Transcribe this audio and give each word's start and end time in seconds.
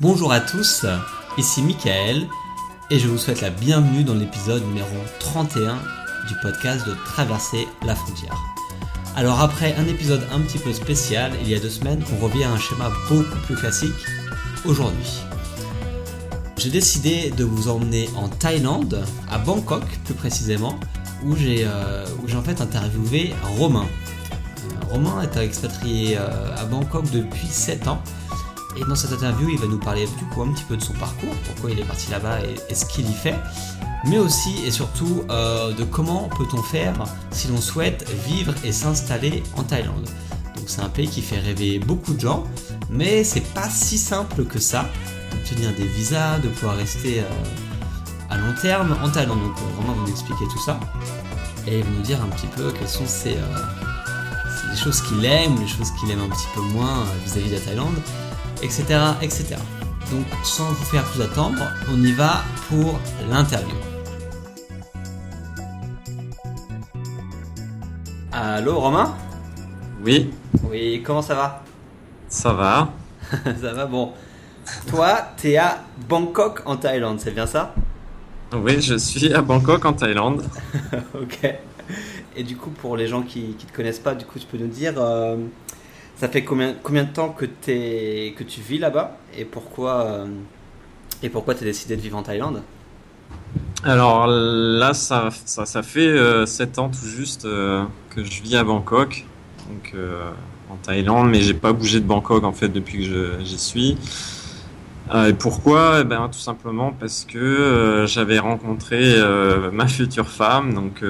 Bonjour 0.00 0.32
à 0.32 0.40
tous, 0.40 0.86
ici 1.36 1.60
Michael 1.60 2.26
et 2.88 2.98
je 2.98 3.06
vous 3.06 3.18
souhaite 3.18 3.42
la 3.42 3.50
bienvenue 3.50 4.02
dans 4.02 4.14
l'épisode 4.14 4.64
numéro 4.64 4.96
31 5.18 5.78
du 6.26 6.34
podcast 6.40 6.86
de 6.86 6.94
Traverser 7.04 7.68
la 7.84 7.94
frontière. 7.94 8.34
Alors 9.14 9.40
après 9.40 9.74
un 9.74 9.86
épisode 9.86 10.26
un 10.32 10.40
petit 10.40 10.56
peu 10.56 10.72
spécial, 10.72 11.32
il 11.42 11.50
y 11.50 11.54
a 11.54 11.60
deux 11.60 11.68
semaines, 11.68 12.02
on 12.14 12.24
revient 12.24 12.44
à 12.44 12.52
un 12.52 12.56
schéma 12.56 12.90
beaucoup 13.10 13.38
plus 13.44 13.56
classique 13.56 13.92
aujourd'hui. 14.64 15.20
J'ai 16.56 16.70
décidé 16.70 17.30
de 17.36 17.44
vous 17.44 17.68
emmener 17.68 18.08
en 18.16 18.30
Thaïlande, 18.30 19.04
à 19.30 19.36
Bangkok 19.36 19.84
plus 20.06 20.14
précisément, 20.14 20.80
où 21.26 21.36
j'ai 21.36 21.66
euh, 21.66 22.06
en 22.34 22.42
fait 22.42 22.62
interviewé 22.62 23.34
Romain. 23.58 23.84
Euh, 23.84 24.94
Romain 24.94 25.20
est 25.20 25.36
expatrié 25.36 26.16
euh, 26.16 26.56
à 26.56 26.64
Bangkok 26.64 27.10
depuis 27.10 27.48
7 27.48 27.86
ans 27.86 28.02
et 28.80 28.84
dans 28.84 28.94
cette 28.94 29.12
interview, 29.12 29.48
il 29.50 29.58
va 29.58 29.66
nous 29.66 29.78
parler 29.78 30.06
du 30.18 30.24
coup 30.26 30.42
un 30.42 30.52
petit 30.52 30.64
peu 30.64 30.76
de 30.76 30.82
son 30.82 30.94
parcours, 30.94 31.34
pourquoi 31.44 31.70
il 31.70 31.78
est 31.78 31.84
parti 31.84 32.10
là-bas 32.10 32.38
et, 32.68 32.74
ce 32.74 32.84
qu'il 32.86 33.08
y 33.08 33.12
fait, 33.12 33.34
mais 34.06 34.18
aussi 34.18 34.64
et 34.64 34.70
surtout 34.70 35.22
euh, 35.30 35.72
de 35.72 35.84
comment 35.84 36.28
peut-on 36.28 36.62
faire 36.62 36.94
si 37.30 37.48
l'on 37.48 37.60
souhaite 37.60 38.08
vivre 38.26 38.54
et 38.64 38.72
s'installer 38.72 39.42
en 39.56 39.62
Thaïlande. 39.62 40.08
Donc 40.56 40.64
c'est 40.66 40.80
un 40.80 40.88
pays 40.88 41.08
qui 41.08 41.20
fait 41.20 41.38
rêver 41.38 41.78
beaucoup 41.78 42.14
de 42.14 42.20
gens, 42.20 42.44
mais 42.88 43.22
c'est 43.22 43.46
pas 43.52 43.68
si 43.68 43.98
simple 43.98 44.44
que 44.44 44.58
ça 44.58 44.88
d'obtenir 45.30 45.74
des 45.74 45.86
visas, 45.86 46.38
de 46.38 46.48
pouvoir 46.48 46.76
rester 46.76 47.20
euh, 47.20 47.24
à 48.30 48.38
long 48.38 48.54
terme 48.62 48.96
en 49.02 49.10
Thaïlande. 49.10 49.40
Donc 49.40 49.56
vraiment 49.76 49.92
vous 49.92 50.06
nous 50.06 50.10
expliquer 50.10 50.44
tout 50.50 50.62
ça 50.64 50.80
et 51.66 51.82
vous 51.82 51.92
nous 51.92 52.02
dire 52.02 52.18
un 52.22 52.28
petit 52.28 52.46
peu 52.46 52.72
quelles 52.72 52.88
sont 52.88 53.04
euh, 53.26 53.34
les 54.70 54.76
choses 54.76 55.02
qu'il 55.02 55.22
aime, 55.24 55.60
les 55.60 55.68
choses 55.68 55.90
qu'il 56.00 56.10
aime 56.10 56.20
un 56.20 56.30
petit 56.30 56.48
peu 56.54 56.62
moins 56.62 57.04
vis-à-vis 57.24 57.48
-vis 57.48 57.50
de 57.50 57.54
la 57.56 57.60
Thaïlande 57.60 58.00
etc., 58.62 58.84
etc. 59.22 59.56
Donc 60.10 60.26
sans 60.44 60.66
vous 60.66 60.84
faire 60.84 61.04
plus 61.04 61.22
attendre, 61.22 61.62
on 61.90 62.02
y 62.02 62.12
va 62.12 62.42
pour 62.68 62.98
l'interview. 63.30 63.76
Allô 68.32 68.78
Romain? 68.78 69.14
Oui. 70.04 70.30
Oui, 70.64 71.02
comment 71.04 71.22
ça 71.22 71.34
va? 71.34 71.62
Ça 72.28 72.52
va. 72.52 72.92
ça 73.60 73.72
va, 73.72 73.86
bon. 73.86 74.12
Toi, 74.88 75.18
t'es 75.36 75.56
à 75.56 75.82
Bangkok 76.08 76.62
en 76.64 76.76
Thaïlande, 76.76 77.20
c'est 77.20 77.32
bien 77.32 77.46
ça? 77.46 77.74
Oui, 78.52 78.80
je 78.80 78.94
suis 78.96 79.32
à 79.32 79.42
Bangkok 79.42 79.84
en 79.84 79.92
Thaïlande. 79.92 80.44
ok. 81.14 81.54
Et 82.36 82.42
du 82.42 82.56
coup, 82.56 82.70
pour 82.70 82.96
les 82.96 83.06
gens 83.06 83.22
qui 83.22 83.48
ne 83.48 83.52
te 83.52 83.72
connaissent 83.74 83.98
pas, 83.98 84.14
du 84.14 84.24
coup, 84.24 84.38
tu 84.38 84.46
peux 84.46 84.58
nous 84.58 84.68
dire 84.68 84.94
euh, 84.98 85.36
ça 86.20 86.28
fait 86.28 86.44
combien, 86.44 86.74
combien 86.82 87.04
de 87.04 87.12
temps 87.12 87.30
que, 87.30 87.46
que 87.46 88.42
tu 88.42 88.60
vis 88.60 88.76
là-bas 88.76 89.16
et 89.38 89.46
pourquoi 89.46 90.02
euh, 90.02 90.26
et 91.22 91.30
pourquoi 91.30 91.54
tu 91.54 91.62
as 91.62 91.66
décidé 91.66 91.96
de 91.96 92.02
vivre 92.02 92.18
en 92.18 92.22
Thaïlande? 92.22 92.62
Alors 93.84 94.26
là, 94.26 94.92
ça, 94.92 95.30
ça, 95.46 95.82
fait 95.82 96.46
7 96.46 96.78
euh, 96.78 96.82
ans 96.82 96.90
tout 96.90 97.06
juste 97.06 97.46
euh, 97.46 97.84
que 98.10 98.22
je 98.22 98.42
vis 98.42 98.56
à 98.56 98.64
Bangkok, 98.64 99.24
donc 99.68 99.94
en 100.70 100.76
Thaïlande, 100.76 101.30
mais 101.30 101.40
j'ai 101.40 101.54
pas 101.54 101.72
bougé 101.72 102.00
de 102.00 102.04
Bangkok 102.04 102.44
en 102.44 102.52
fait 102.52 102.68
depuis 102.68 103.08
que 103.08 103.38
j'y 103.42 103.58
suis. 103.58 103.96
et 105.14 105.32
pourquoi? 105.32 106.00
Eh 106.02 106.04
ben, 106.04 106.28
Tout 106.30 106.38
simplement 106.38 106.92
parce 106.92 107.24
que 107.24 108.04
j'avais 108.06 108.38
rencontré 108.38 109.16
ma 109.72 109.88
future 109.88 110.28
femme, 110.28 110.74
donc 110.74 111.02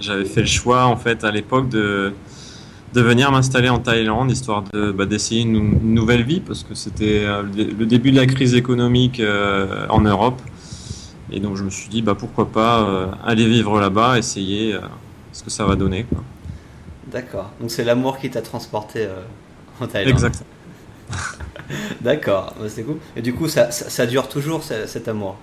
j'avais 0.00 0.24
fait 0.24 0.40
le 0.40 0.48
choix 0.48 0.86
en 0.86 0.96
fait 0.96 1.22
à 1.22 1.30
l'époque 1.30 1.68
de 1.68 2.12
de 2.94 3.00
venir 3.00 3.32
m'installer 3.32 3.68
en 3.68 3.80
Thaïlande, 3.80 4.30
histoire 4.30 4.62
de 4.72 4.92
bah, 4.92 5.04
d'essayer 5.04 5.42
une, 5.42 5.94
nouvelle 5.94 6.22
vie, 6.22 6.40
parce 6.40 6.62
que 6.62 6.74
c'était 6.74 7.24
euh, 7.24 7.42
le 7.42 7.86
début 7.86 8.12
de 8.12 8.16
la 8.16 8.26
crise 8.26 8.54
économique 8.54 9.18
euh, 9.18 9.86
en 9.88 10.00
Europe. 10.00 10.40
Et 11.32 11.40
donc 11.40 11.56
je 11.56 11.64
me 11.64 11.70
suis 11.70 11.88
dit, 11.88 12.02
bah, 12.02 12.14
pourquoi 12.16 12.46
pas 12.46 12.82
euh, 12.82 13.06
aller 13.24 13.46
vivre 13.46 13.80
là-bas, 13.80 14.16
essayer 14.18 14.78
ce 15.32 15.42
que 15.42 15.50
ça 15.50 15.64
va 15.64 15.74
donner. 15.74 16.06
D'accord. 17.10 17.50
Donc 17.60 17.72
c'est 17.72 17.82
l'amour 17.82 18.18
qui 18.18 18.30
t'a 18.30 18.42
transporté 18.42 19.08
en 19.80 19.88
Thaïlande. 19.88 20.14
Exact. 20.14 20.44
D'accord, 22.00 22.54
bah, 22.60 22.66
c'est 22.68 22.84
cool. 22.84 22.98
Et 23.16 23.22
du 23.22 23.34
coup, 23.34 23.48
ça, 23.48 23.72
ça, 23.72 24.06
dure 24.06 24.28
toujours 24.28 24.62
cet 24.62 25.08
amour? 25.08 25.36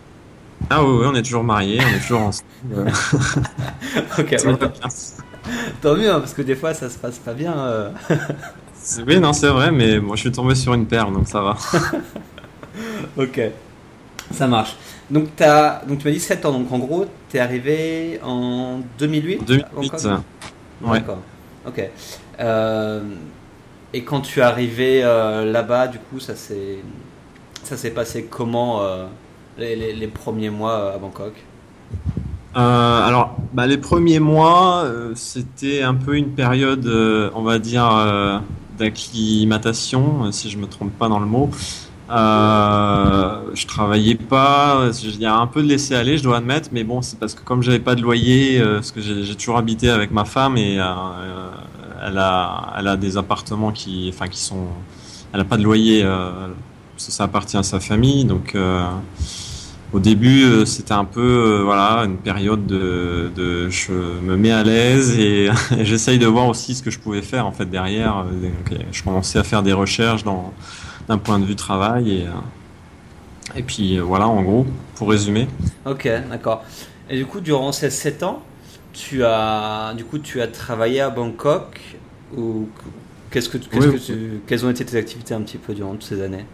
Ah 0.70 0.84
oui, 0.84 1.06
on 1.06 1.16
est 1.16 1.24
toujours 1.24 1.44
mariés, 1.44 1.80
on 1.82 1.98
est 1.98 2.00
toujours 2.00 2.22
ensemble. 2.22 2.50
ok, 4.20 4.36
Tant 5.82 5.96
mieux, 5.96 6.12
hein, 6.12 6.20
parce 6.20 6.34
que 6.34 6.42
des 6.42 6.56
fois 6.56 6.74
ça 6.74 6.90
se 6.90 6.98
passe 6.98 7.20
pas 7.20 7.34
bien. 7.34 7.58
Euh. 7.58 7.90
oui, 9.08 9.20
non, 9.20 9.34
c'est 9.34 9.48
vrai, 9.48 9.72
mais 9.72 10.00
moi 10.00 10.16
je 10.16 10.22
suis 10.22 10.32
tombé 10.32 10.56
sur 10.56 10.74
une 10.74 10.86
perle, 10.86 11.14
donc 11.14 11.28
ça 11.28 11.42
va. 11.42 11.58
ok, 13.18 13.42
ça 14.32 14.48
marche. 14.48 14.76
Donc, 15.10 15.30
as, 15.42 15.82
donc 15.88 16.00
tu 16.00 16.08
m'as 16.08 16.14
dit 16.14 16.20
7 16.20 16.46
ans, 16.46 16.52
donc 16.54 16.72
en 16.72 16.80
gros, 16.80 17.06
tu 17.30 17.38
es 17.38 17.40
arrivé 17.40 18.20
en 18.24 18.80
2008 18.98 19.46
2008, 19.46 20.08
ouais. 20.84 21.00
D'accord, 21.00 21.20
ok. 21.68 21.90
Euh, 22.40 23.02
et 23.94 24.04
quand 24.04 24.22
tu 24.22 24.40
es 24.40 24.44
arrivé 24.44 25.02
euh, 25.04 25.52
là-bas, 25.52 25.88
du 25.88 25.98
coup, 26.00 26.20
ça 26.20 26.36
s'est, 26.36 26.78
ça 27.64 27.76
s'est 27.76 27.92
passé 27.92 28.28
comment 28.30 28.82
les, 29.58 29.94
les, 29.94 30.08
premiers 30.08 30.50
mois 30.50 30.94
à 30.94 30.98
Bangkok? 30.98 31.34
Euh, 32.56 33.08
alors, 33.08 33.38
bah, 33.54 33.66
les 33.66 33.78
premiers 33.78 34.20
mois, 34.20 34.84
euh, 34.84 35.14
c'était 35.16 35.84
un 35.84 35.94
peu 35.94 36.16
une 36.18 36.32
période, 36.32 36.86
euh, 36.86 37.30
on 37.34 37.44
va 37.44 37.60
dire, 37.60 37.90
d'acclimatation, 38.78 40.32
si 40.32 40.50
je 40.50 40.58
me 40.58 40.68
trompe 40.68 40.92
pas 40.92 41.08
dans 41.08 41.20
le 41.20 41.26
mot. 41.26 41.50
je 42.10 43.68
travaillais 43.68 44.16
pas, 44.16 44.90
il 45.04 45.22
y 45.22 45.26
a 45.26 45.36
un 45.36 45.48
peu 45.48 45.62
de 45.62 45.68
laisser 45.68 45.96
aller, 45.96 46.18
je 46.18 46.24
dois 46.24 46.38
admettre, 46.38 46.70
mais 46.72 46.84
bon, 46.84 47.02
c'est 47.02 47.20
parce 47.20 47.36
que 47.36 47.44
comme 47.44 47.64
j'avais 47.64 47.80
pas 47.80 47.96
de 47.96 48.02
loyer, 48.02 48.62
parce 48.62 48.92
que 48.92 49.02
j'ai 49.02 49.36
toujours 49.36 49.58
habité 49.58 49.90
avec 49.90 50.12
ma 50.12 50.26
femme 50.26 50.58
et 50.58 50.74
elle 50.74 52.18
a, 52.18 52.74
elle 52.78 52.88
a 52.88 52.98
des 52.98 53.18
appartements 53.18 53.72
qui, 53.72 54.12
enfin, 54.14 54.28
qui 54.28 54.40
sont, 54.40 54.68
elle 55.34 55.40
a 55.40 55.46
pas 55.46 55.58
de 55.58 55.64
loyer, 55.64 56.04
ça, 56.98 57.12
ça 57.12 57.24
appartient 57.26 57.58
à 57.58 57.64
sa 57.64 57.80
famille, 57.80 58.26
donc 58.26 58.58
au 59.94 60.00
début, 60.00 60.44
euh, 60.44 60.66
c'était 60.66 60.94
un 60.94 61.04
peu 61.04 61.22
euh, 61.22 61.64
voilà 61.64 62.04
une 62.06 62.18
période 62.18 62.66
de, 62.66 63.30
de, 63.36 63.70
je 63.70 63.92
me 63.92 64.38
mets 64.38 64.52
à 64.52 64.64
l'aise 64.64 65.20
et, 65.20 65.50
j'essaye 65.82 66.18
de 66.18 66.28
voir 66.28 66.48
aussi 66.48 66.76
ce 66.76 66.84
que 66.84 66.90
je 66.90 67.00
pouvais 67.00 67.22
faire 67.22 67.46
en 67.46 67.52
fait 67.52 67.66
derrière. 67.66 68.20
Euh, 68.20 68.78
je 68.92 69.04
commençais 69.04 69.40
à 69.40 69.44
faire 69.44 69.64
des 69.64 69.74
recherches 69.74 70.24
dans 70.24 70.54
d'un 71.08 71.18
point 71.18 71.40
de 71.40 71.46
vue 71.46 71.56
travail 71.56 72.12
et 72.12 72.26
et 73.56 73.64
puis 73.64 74.00
voilà 74.00 74.28
en 74.28 74.42
gros 74.44 74.66
pour 74.96 75.10
résumer. 75.10 75.48
Ok, 75.86 76.08
d'accord. 76.30 76.64
Et 77.10 77.18
du 77.18 77.26
coup, 77.26 77.42
durant 77.42 77.74
ces 77.74 77.90
7 77.90 78.24
ans, 78.24 78.42
tu 78.94 79.26
as 79.26 79.94
du 79.98 80.06
coup 80.06 80.20
tu 80.20 80.42
as 80.42 80.48
travaillé 80.48 81.02
à 81.02 81.10
Bangkok 81.10 81.82
ou 82.38 82.70
qu'est-ce 83.30 83.50
que, 83.50 83.58
qu'est-ce 83.58 83.88
que 83.88 83.98
tu, 83.98 84.42
quelles 84.48 84.66
ont 84.66 84.70
été 84.70 84.86
tes 84.86 84.96
activités 84.96 85.34
un 85.34 85.42
petit 85.42 85.58
peu 85.58 85.74
durant 85.74 85.92
toutes 85.92 86.04
ces 86.04 86.22
années? 86.22 86.46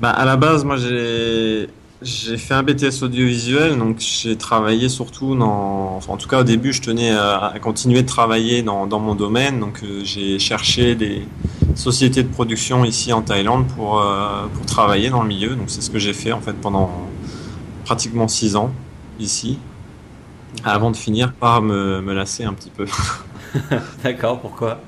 Bah, 0.00 0.10
à 0.10 0.24
la 0.24 0.36
base, 0.36 0.64
moi 0.64 0.76
j'ai 0.76 1.68
j'ai 2.00 2.36
fait 2.36 2.54
un 2.54 2.62
BTS 2.62 3.02
audiovisuel, 3.02 3.76
donc 3.76 3.98
j'ai 3.98 4.36
travaillé 4.36 4.88
surtout 4.88 5.34
dans, 5.34 5.96
enfin, 5.96 6.12
en 6.12 6.16
tout 6.16 6.28
cas 6.28 6.40
au 6.40 6.44
début, 6.44 6.72
je 6.72 6.80
tenais 6.80 7.10
à, 7.10 7.54
continuer 7.60 8.02
de 8.02 8.06
travailler 8.06 8.62
dans, 8.62 8.86
mon 9.00 9.14
domaine, 9.14 9.58
donc 9.58 9.80
euh, 9.82 10.02
j'ai 10.04 10.38
cherché 10.38 10.94
des 10.94 11.26
sociétés 11.74 12.22
de 12.22 12.28
production 12.28 12.84
ici 12.84 13.12
en 13.12 13.22
Thaïlande 13.22 13.66
pour, 13.68 14.00
euh, 14.00 14.46
pour 14.54 14.64
travailler 14.66 15.10
dans 15.10 15.22
le 15.22 15.28
milieu, 15.28 15.56
donc 15.56 15.70
c'est 15.70 15.80
ce 15.80 15.90
que 15.90 15.98
j'ai 15.98 16.12
fait 16.12 16.32
en 16.32 16.40
fait 16.40 16.54
pendant 16.54 16.90
pratiquement 17.84 18.28
six 18.28 18.54
ans 18.54 18.70
ici, 19.18 19.58
avant 20.64 20.92
de 20.92 20.96
finir 20.96 21.32
par 21.32 21.62
me 21.62 22.12
lasser 22.12 22.44
un 22.44 22.54
petit 22.54 22.70
peu. 22.70 22.86
D'accord, 24.04 24.40
pourquoi? 24.40 24.80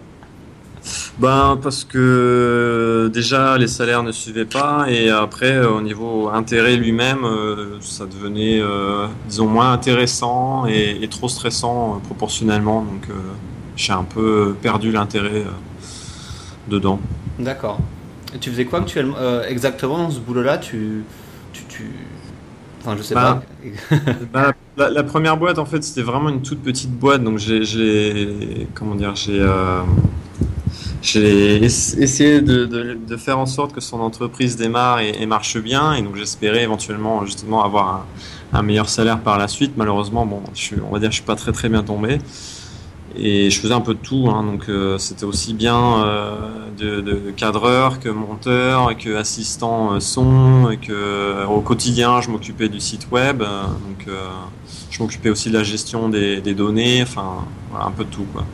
Ben 1.18 1.58
parce 1.62 1.84
que 1.84 3.10
déjà 3.12 3.58
les 3.58 3.68
salaires 3.68 4.02
ne 4.02 4.12
suivaient 4.12 4.44
pas 4.44 4.86
et 4.88 5.10
après 5.10 5.52
euh, 5.52 5.70
au 5.70 5.80
niveau 5.80 6.28
intérêt 6.28 6.76
lui-même 6.76 7.24
euh, 7.24 7.78
ça 7.80 8.06
devenait 8.06 8.60
euh, 8.60 9.06
disons 9.28 9.46
moins 9.46 9.72
intéressant 9.72 10.66
et, 10.66 11.06
trop 11.10 11.28
stressant 11.28 12.00
proportionnellement 12.04 12.82
donc 12.82 13.08
j'ai 13.76 13.92
un 13.92 14.04
peu 14.04 14.54
perdu 14.60 14.92
l'intérêt 14.92 15.44
dedans. 16.68 17.00
D'accord. 17.38 17.80
Et 18.34 18.38
tu 18.38 18.50
faisais 18.50 18.64
quoi 18.64 18.80
actuellement 18.80 19.16
exactement 19.48 19.98
dans 19.98 20.10
ce 20.10 20.20
boulot-là? 20.20 20.58
Tu, 20.58 21.02
tu, 21.52 21.64
tu, 21.64 21.90
Enfin, 22.80 22.96
je 22.96 23.02
sais 23.02 23.14
ben, 23.14 23.42
pas. 24.32 24.52
Ben, 24.76 24.88
la, 24.90 25.02
première 25.02 25.36
boîte, 25.36 25.58
en 25.58 25.64
fait, 25.66 25.82
c'était 25.82 26.02
vraiment 26.02 26.28
une 26.28 26.42
toute 26.42 26.62
petite 26.62 26.92
boîte. 26.92 27.22
Donc, 27.22 27.38
j'ai. 27.38 28.68
Comment 28.74 28.94
dire 28.94 29.16
J'ai 29.16 29.44
j'ai 31.02 31.56
essayé 31.64 32.40
de, 32.42 33.16
faire 33.16 33.38
en 33.38 33.46
sorte 33.46 33.72
que 33.72 33.80
son 33.80 34.00
entreprise 34.00 34.56
démarre 34.56 35.00
et, 35.00 35.26
marche 35.26 35.58
bien, 35.58 35.94
et 35.94 36.02
donc 36.02 36.16
j'espérais 36.16 36.62
éventuellement 36.62 37.24
justement 37.24 37.64
avoir 37.64 38.06
un, 38.52 38.62
meilleur 38.62 38.88
salaire 38.88 39.20
par 39.20 39.38
la 39.38 39.48
suite. 39.48 39.72
Malheureusement, 39.76 40.26
bon, 40.26 40.42
je 40.54 40.60
suis, 40.60 40.76
on 40.86 40.92
va 40.92 40.98
dire, 40.98 41.10
je 41.10 41.16
suis 41.16 41.24
pas 41.24 41.36
très 41.36 41.52
très 41.52 41.68
bien 41.68 41.82
tombé, 41.82 42.18
et 43.16 43.50
je 43.50 43.60
faisais 43.60 43.72
un 43.72 43.80
peu 43.80 43.94
de 43.94 43.98
tout, 43.98 44.28
hein, 44.28 44.44
donc 44.44 44.68
euh, 44.68 44.98
c'était 44.98 45.24
aussi 45.24 45.54
bien 45.54 46.04
euh, 46.04 46.36
de, 46.78 47.30
cadreur, 47.30 47.98
que 47.98 48.10
monteur, 48.10 48.96
que 48.98 49.16
assistant 49.16 49.98
son, 50.00 50.70
et 50.70 50.76
que 50.76 51.46
au 51.46 51.60
quotidien 51.60 52.20
je 52.20 52.30
m'occupais 52.30 52.68
du 52.68 52.80
site 52.80 53.10
web, 53.10 53.38
donc 53.38 54.06
je 54.90 55.02
m'occupais 55.02 55.30
aussi 55.30 55.48
de 55.48 55.54
la 55.56 55.64
gestion 55.64 56.10
des, 56.10 56.54
données, 56.54 57.02
enfin 57.02 57.46
un 57.80 57.90
peu 57.90 58.04
de 58.04 58.10
tout 58.10 58.26
quoi. 58.34 58.44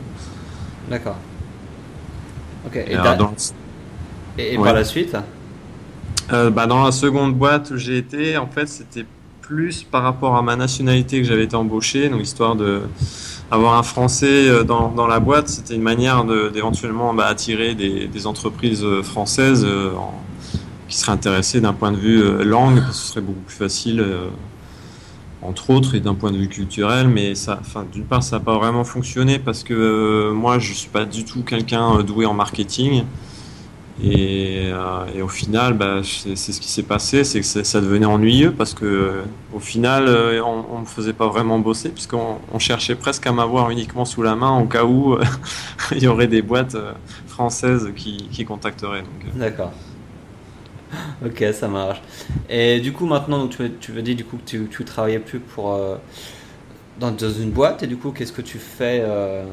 D'accord. 0.89 1.17
Et, 2.75 2.91
Et, 2.91 2.93
alors, 2.95 3.03
t'as- 3.05 3.15
dans- 3.15 3.33
et- 4.37 4.53
et 4.53 4.57
ouais. 4.57 4.63
par 4.63 4.73
la 4.73 4.83
suite 4.83 5.15
Euh, 6.33 6.49
bah, 6.49 6.65
dans 6.67 6.83
la 6.83 6.91
seconde 6.91 7.35
boîte 7.35 7.71
où 7.71 7.77
j'ai 7.77 7.97
été, 7.97 8.37
en 8.37 8.47
fait, 8.47 8.67
c'était 8.67 9.05
plus 9.41 9.83
par 9.83 10.03
rapport 10.03 10.35
à 10.35 10.41
ma 10.41 10.57
nationalité 10.57 11.21
que 11.21 11.27
j'avais 11.27 11.45
été 11.45 11.55
embauché, 11.55 12.09
donc 12.09 12.21
histoire 12.21 12.55
de 12.57 12.81
avoir 13.49 13.77
un 13.77 13.83
Français 13.83 14.49
euh, 14.49 14.63
dans, 14.65 14.89
dans 14.89 15.07
la 15.07 15.21
boîte, 15.21 15.47
c'était 15.47 15.75
une 15.75 15.81
manière 15.81 16.25
de- 16.25 16.49
d'éventuellement 16.49 17.13
bah, 17.13 17.27
attirer 17.27 17.75
des, 17.75 18.07
des 18.07 18.27
entreprises 18.27 18.83
euh, 18.83 19.01
françaises 19.03 19.63
euh, 19.65 19.93
en- 19.95 20.13
qui 20.89 20.97
seraient 20.97 21.13
intéressées 21.13 21.61
d'un 21.61 21.71
point 21.73 21.91
de 21.93 21.97
vue 21.97 22.21
euh, 22.21 22.43
langue, 22.43 22.79
parce 22.81 22.87
que 22.89 22.93
ce 23.05 23.07
serait 23.13 23.21
beaucoup 23.21 23.39
plus 23.47 23.55
facile, 23.55 24.01
entre 25.47 25.69
autres, 25.69 25.95
et 25.95 25.99
d'un 25.99 26.13
point 26.13 26.31
de 26.31 26.37
vue 26.37 26.49
culturel. 26.49 27.07
Mais 27.07 27.35
ça, 27.35 27.59
d'une 27.91 28.05
part, 28.05 28.23
ça 28.23 28.37
n'a 28.37 28.43
pas 28.43 28.57
vraiment 28.57 28.83
fonctionné 28.83 29.39
parce 29.39 29.63
que 29.63 29.73
euh, 29.73 30.33
moi, 30.33 30.59
je 30.59 30.73
suis 30.73 30.89
pas 30.89 31.05
du 31.05 31.23
tout 31.23 31.43
quelqu'un 31.43 31.97
euh, 31.97 32.03
doué 32.03 32.25
en 32.25 32.33
marketing. 32.33 33.03
Et, 34.03 34.69
euh, 34.71 35.23
au 35.23 35.27
final, 35.27 35.73
bah, 35.73 36.01
c'est 36.03 36.35
ce 36.35 36.61
qui 36.61 36.69
s'est 36.69 36.83
passé, 36.83 37.23
c'est 37.23 37.39
que 37.39 37.45
ça, 37.45 37.81
devenait 37.81 38.05
ennuyeux 38.05 38.51
parce 38.51 38.75
que 38.75 39.23
au 39.55 39.59
final, 39.59 40.07
on, 40.45 40.65
on 40.71 40.79
me 40.81 40.85
faisait 40.85 41.13
pas 41.13 41.27
vraiment 41.27 41.57
bosser 41.57 41.89
puisqu'on 41.89 42.37
on 42.53 42.59
cherchait 42.59 42.93
presque 42.93 43.25
à 43.25 43.31
m'avoir 43.31 43.71
uniquement 43.71 44.05
sous 44.05 44.21
la 44.21 44.35
main 44.35 44.59
au 44.59 44.65
cas 44.65 44.83
où 44.85 45.17
il 45.93 46.03
y 46.03 46.07
aurait 46.07 46.27
des 46.27 46.43
boîtes 46.43 46.77
françaises 47.27 47.89
qui, 47.95 48.27
qui 48.31 48.45
contacteraient. 48.45 49.03
D'accord. 49.33 49.71
Ok, 51.25 51.43
ça 51.53 51.67
marche. 51.67 52.01
Et 52.49 52.79
du 52.79 52.93
coup, 52.93 53.05
maintenant, 53.05 53.39
donc, 53.39 53.51
tu, 53.55 53.63
me- 53.63 53.77
tu 53.77 53.91
me 53.91 54.01
dis 54.01 54.15
du 54.15 54.25
coup 54.25 54.37
que 54.37 54.43
tu, 54.45 54.67
tu 54.69 54.85
travaillais 54.85 55.19
plus 55.19 55.39
pour 55.39 55.73
euh, 55.73 55.97
dans, 56.97 57.11
dans 57.11 57.31
une 57.31 57.51
boîte. 57.51 57.83
Et 57.83 57.87
du 57.87 57.97
coup, 57.97 58.11
qu'est-ce 58.11 58.33
que 58.33 58.41
tu 58.41 58.59
fais 58.59 59.01
euh, 59.03 59.45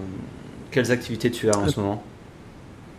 Quelles 0.71 0.93
activités 0.93 1.31
tu 1.31 1.51
as 1.51 1.59
en 1.59 1.69
ce 1.69 1.81
moment? 1.81 2.05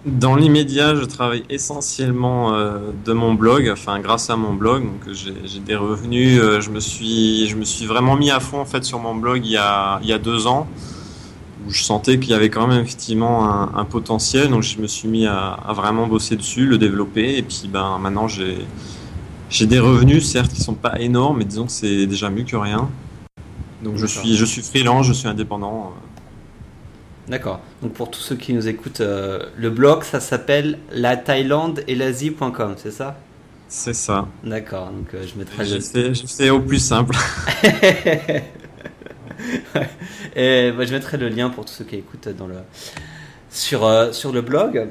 Dans 0.06 0.36
l'immédiat, 0.36 0.94
je 0.96 1.04
travaille 1.04 1.44
essentiellement 1.50 2.54
euh, 2.54 2.92
de 2.94 3.12
mon 3.12 3.34
blog, 3.34 3.68
enfin 3.74 4.00
grâce 4.00 4.30
à 4.30 4.36
mon 4.36 4.54
blog, 4.54 4.84
donc 4.86 5.12
j'ai 5.12 5.34
j'ai 5.48 5.60
des 5.60 5.76
revenus. 5.76 6.40
euh, 6.40 6.62
je 6.62 6.70
me 6.70 6.80
suis, 6.80 7.48
je 7.48 7.56
me 7.56 7.64
suis 7.66 7.88
vraiment 7.88 8.16
mis 8.16 8.30
à 8.30 8.40
fond 8.40 8.60
en 8.60 8.66
fait 8.66 8.84
sur 8.84 9.00
mon 9.00 9.16
blog 9.16 9.44
il 9.44 9.50
y 9.52 9.58
a, 9.58 9.98
il 10.04 10.08
y 10.08 10.14
a 10.14 10.20
deux 10.20 10.46
ans, 10.46 10.68
où 11.68 11.72
je 11.72 11.84
sentais 11.84 12.20
qu'il 12.20 12.32
y 12.32 12.34
avait 12.34 12.50
quand 12.50 12.68
même 12.68 12.84
effectivement 12.84 13.50
un, 13.50 13.72
un 13.76 13.86
potentiel, 13.86 14.50
donc 14.50 14.64
je 14.64 14.80
me 14.80 14.88
suis 14.88 15.08
mis 15.08 15.26
à, 15.26 15.54
à 15.54 15.74
vraiment 15.74 16.08
bosser 16.08 16.36
dessus, 16.36 16.66
le 16.66 16.78
développer, 16.78 17.38
et 17.38 17.42
puis 17.42 17.70
ben 17.72 17.98
maintenant 18.00 18.28
j'ai 18.28 18.58
j'ai 19.50 19.68
des 19.68 19.80
revenus, 19.80 20.26
certes 20.28 20.52
qui 20.52 20.62
sont 20.62 20.74
pas 20.74 21.00
énormes, 21.00 21.38
mais 21.38 21.46
disons 21.46 21.66
que 21.66 21.72
c'est 21.72 22.08
déjà 22.08 22.30
mieux 22.30 22.44
que 22.44 22.56
rien. 22.56 22.90
Donc 23.84 23.98
je 23.98 24.06
suis, 24.06 24.36
je 24.36 24.46
suis 24.46 24.62
freelance, 24.62 25.06
je 25.06 25.14
suis 25.14 25.28
indépendant. 25.28 25.94
D'accord. 27.28 27.60
Donc, 27.82 27.94
pour 27.94 28.12
tous 28.12 28.20
ceux 28.20 28.36
qui 28.36 28.54
nous 28.54 28.68
écoutent, 28.68 29.02
euh, 29.02 29.44
le 29.58 29.70
blog, 29.70 30.04
ça 30.04 30.20
s'appelle 30.20 30.78
la 30.92 31.18
Thaïlande 31.18 31.84
et 31.88 31.96
l'Asie.com, 31.96 32.76
c'est 32.78 32.92
ça? 32.92 33.18
C'est 33.68 33.96
ça. 33.96 34.28
D'accord. 34.44 34.92
Donc, 34.92 35.14
euh, 35.14 35.26
je 35.26 35.38
mettrai 35.40 35.66
le. 35.66 36.14
j'ai 36.14 36.28
fait 36.28 36.50
au 36.52 36.60
plus 36.60 36.80
simple. 36.80 37.16
Et 40.36 40.72
bah, 40.72 40.86
je 40.86 40.94
mettrai 40.94 41.18
le 41.18 41.30
lien 41.30 41.50
pour 41.50 41.66
tous 41.66 41.74
ceux 41.74 41.86
qui 41.86 41.96
écoutent 41.96 42.28
sur 43.50 43.86
euh, 43.86 44.12
sur 44.12 44.32
le 44.32 44.42
blog. 44.42 44.90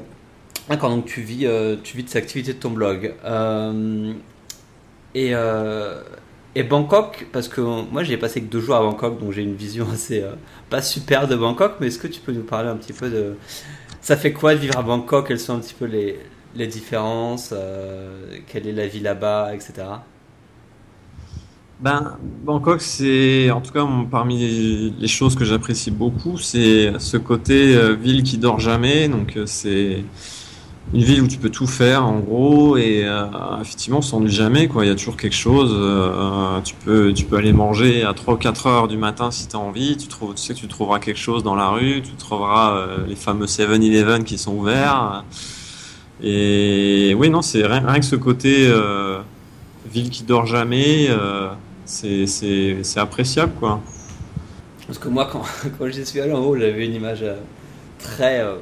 Donc 0.69 1.05
tu 1.05 1.21
vis 1.21 1.45
euh, 1.45 1.75
tu 1.83 1.95
vis 1.97 2.03
de 2.03 2.09
cette 2.09 2.23
activité 2.23 2.53
de 2.53 2.59
ton 2.59 2.71
blog. 2.71 3.13
Euh, 3.23 4.13
et 5.13 5.31
euh, 5.33 6.01
et 6.55 6.63
Bangkok, 6.63 7.27
parce 7.31 7.47
que 7.47 7.61
moi 7.61 8.03
j'ai 8.03 8.17
passé 8.17 8.41
que 8.41 8.47
deux 8.49 8.61
jours 8.61 8.75
à 8.75 8.81
Bangkok, 8.81 9.19
donc 9.19 9.31
j'ai 9.33 9.43
une 9.43 9.55
vision 9.55 9.87
assez 9.93 10.23
pas 10.69 10.81
super 10.81 11.27
de 11.27 11.35
Bangkok. 11.35 11.75
Mais 11.79 11.87
est-ce 11.87 11.99
que 11.99 12.07
tu 12.07 12.19
peux 12.21 12.31
nous 12.31 12.43
parler 12.43 12.69
un 12.69 12.77
petit 12.77 12.93
peu 12.93 13.09
de 13.09 13.35
ça 14.01 14.17
fait 14.17 14.33
quoi 14.33 14.55
de 14.55 14.59
vivre 14.59 14.77
à 14.77 14.83
Bangkok? 14.83 15.27
Quelles 15.27 15.39
sont 15.39 15.55
un 15.55 15.59
petit 15.59 15.75
peu 15.75 15.85
les 15.85 16.19
les 16.55 16.67
différences? 16.67 17.53
Quelle 18.47 18.67
est 18.67 18.73
la 18.73 18.87
vie 18.87 19.01
là-bas, 19.01 19.53
etc. 19.53 19.73
Ben, 21.81 22.17
Bangkok, 22.45 22.81
c'est 22.81 23.51
en 23.51 23.59
tout 23.59 23.73
cas 23.73 23.85
parmi 24.09 24.93
les, 24.97 25.07
choses 25.09 25.35
que 25.35 25.43
j'apprécie 25.43 25.91
beaucoup, 25.91 26.37
c'est 26.37 26.93
ce 26.99 27.17
côté 27.17 27.75
euh, 27.75 27.93
ville 27.95 28.23
qui 28.23 28.37
dort 28.37 28.61
jamais. 28.61 29.09
Donc 29.09 29.35
euh, 29.35 29.45
c'est 29.45 30.05
une 30.93 31.03
ville 31.03 31.21
où 31.23 31.27
tu 31.27 31.37
peux 31.37 31.49
tout 31.49 31.67
faire 31.67 32.05
en 32.05 32.19
gros 32.19 32.77
et 32.77 33.03
euh, 33.03 33.25
effectivement 33.59 33.97
on 33.97 34.01
s'ennuie 34.01 34.31
jamais. 34.31 34.69
Il 34.73 34.87
y 34.87 34.89
a 34.89 34.95
toujours 34.95 35.17
quelque 35.17 35.35
chose. 35.35 35.71
tu 36.63 36.75
peux 36.85 37.11
tu 37.13 37.25
peux 37.25 37.35
aller 37.35 37.51
manger 37.51 38.03
à 38.03 38.13
3 38.13 38.35
ou 38.35 38.37
4 38.37 38.67
heures 38.67 38.87
du 38.87 38.97
matin 38.97 39.29
si 39.29 39.47
tu 39.49 39.57
as 39.57 39.59
envie. 39.59 39.97
Tu 39.97 40.07
trouves 40.07 40.33
tu 40.33 40.41
sais 40.41 40.53
que 40.53 40.59
tu 40.59 40.69
trouveras 40.69 40.99
quelque 40.99 41.19
chose 41.19 41.43
dans 41.43 41.55
la 41.55 41.67
rue. 41.69 42.01
Tu 42.01 42.13
trouveras 42.13 42.87
les 43.05 43.15
fameux 43.15 43.47
7-Eleven 43.47 44.23
qui 44.23 44.37
sont 44.37 44.53
ouverts. 44.53 45.25
Et 46.23 47.13
oui 47.17 47.29
non 47.29 47.41
c'est 47.41 47.65
rien, 47.65 47.99
que 47.99 48.05
ce 48.05 48.15
côté 48.15 48.71
ville 49.95 50.09
qui 50.11 50.23
dort 50.23 50.45
jamais. 50.45 51.07
euh, 51.09 51.49
c'est 51.85 52.27
c'est 52.27 52.83
c'est 52.83 52.99
appréciable 52.99 53.53
quoi. 53.59 53.81
Parce 54.87 54.99
que 54.99 55.07
moi, 55.09 55.27
quand, 55.31 55.43
quand 55.77 55.87
j'y 55.89 56.05
suis 56.05 56.19
allé 56.21 56.31
en 56.33 56.39
haut, 56.39 56.57
j'avais 56.57 56.85
une 56.85 56.93
image 56.95 57.23
euh, 57.23 57.37
très. 57.99 58.41
euh, 58.41 58.57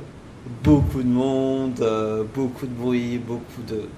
beaucoup 0.64 1.04
de 1.04 1.08
monde, 1.10 1.82
euh, 1.82 2.24
beaucoup 2.36 2.68
de 2.68 2.74
bruit, 2.74 3.18
beaucoup 3.20 3.62
de, 3.68 3.90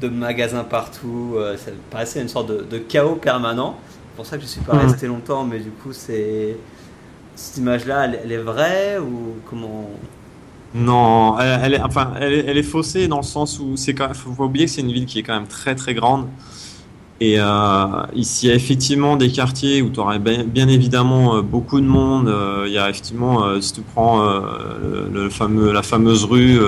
de, 0.00 0.08
de 0.08 0.08
magasins 0.08 0.64
partout. 0.64 1.34
euh, 1.36 1.56
ça 1.56 1.70
me 1.72 1.76
paraissait 1.90 2.20
une 2.22 2.28
sorte 2.28 2.48
de, 2.50 2.62
de 2.64 2.78
chaos 2.78 3.16
permanent. 3.16 3.78
C'est 4.10 4.16
pour 4.16 4.26
ça 4.26 4.36
que 4.38 4.42
je 4.44 4.48
suis 4.48 4.62
pas 4.62 4.76
resté 4.76 5.06
longtemps, 5.08 5.44
mais 5.44 5.60
du 5.60 5.70
coup, 5.72 5.92
c'est. 5.92 6.56
Cette 7.36 7.58
image-là, 7.58 8.06
elle, 8.06 8.20
elle 8.24 8.32
est 8.32 8.38
vraie 8.38 8.98
ou 8.98 9.40
comment. 9.46 9.90
Non, 10.74 11.38
elle, 11.38 11.74
est, 11.74 11.80
enfin, 11.80 12.12
elle 12.20 12.58
est, 12.58 12.62
faussée 12.62 13.08
dans 13.08 13.18
le 13.18 13.22
sens 13.22 13.58
où 13.58 13.76
c'est 13.76 13.94
quand 13.94 14.06
même, 14.06 14.14
faut 14.14 14.32
pas 14.32 14.44
oublier 14.44 14.66
que 14.66 14.70
c'est 14.70 14.82
une 14.82 14.92
ville 14.92 15.06
qui 15.06 15.18
est 15.18 15.22
quand 15.22 15.34
même 15.34 15.46
très 15.48 15.74
très 15.74 15.94
grande. 15.94 16.26
Et 17.20 17.34
euh, 17.38 17.86
ici, 18.14 18.46
il 18.46 18.50
y 18.50 18.52
a 18.52 18.54
effectivement 18.54 19.16
des 19.16 19.30
quartiers 19.32 19.82
où 19.82 19.90
tu 19.90 19.98
aurais 19.98 20.20
bien, 20.20 20.44
bien 20.44 20.68
évidemment 20.68 21.36
euh, 21.36 21.42
beaucoup 21.42 21.80
de 21.80 21.86
monde. 21.86 22.28
Euh, 22.28 22.64
Il 22.68 22.72
y 22.72 22.78
a 22.78 22.88
effectivement, 22.88 23.60
si 23.60 23.72
tu 23.72 23.80
prends 23.80 24.22
le, 25.12 25.28
fameux, 25.30 25.72
la 25.72 25.82
fameuse 25.82 26.24
rue 26.24 26.60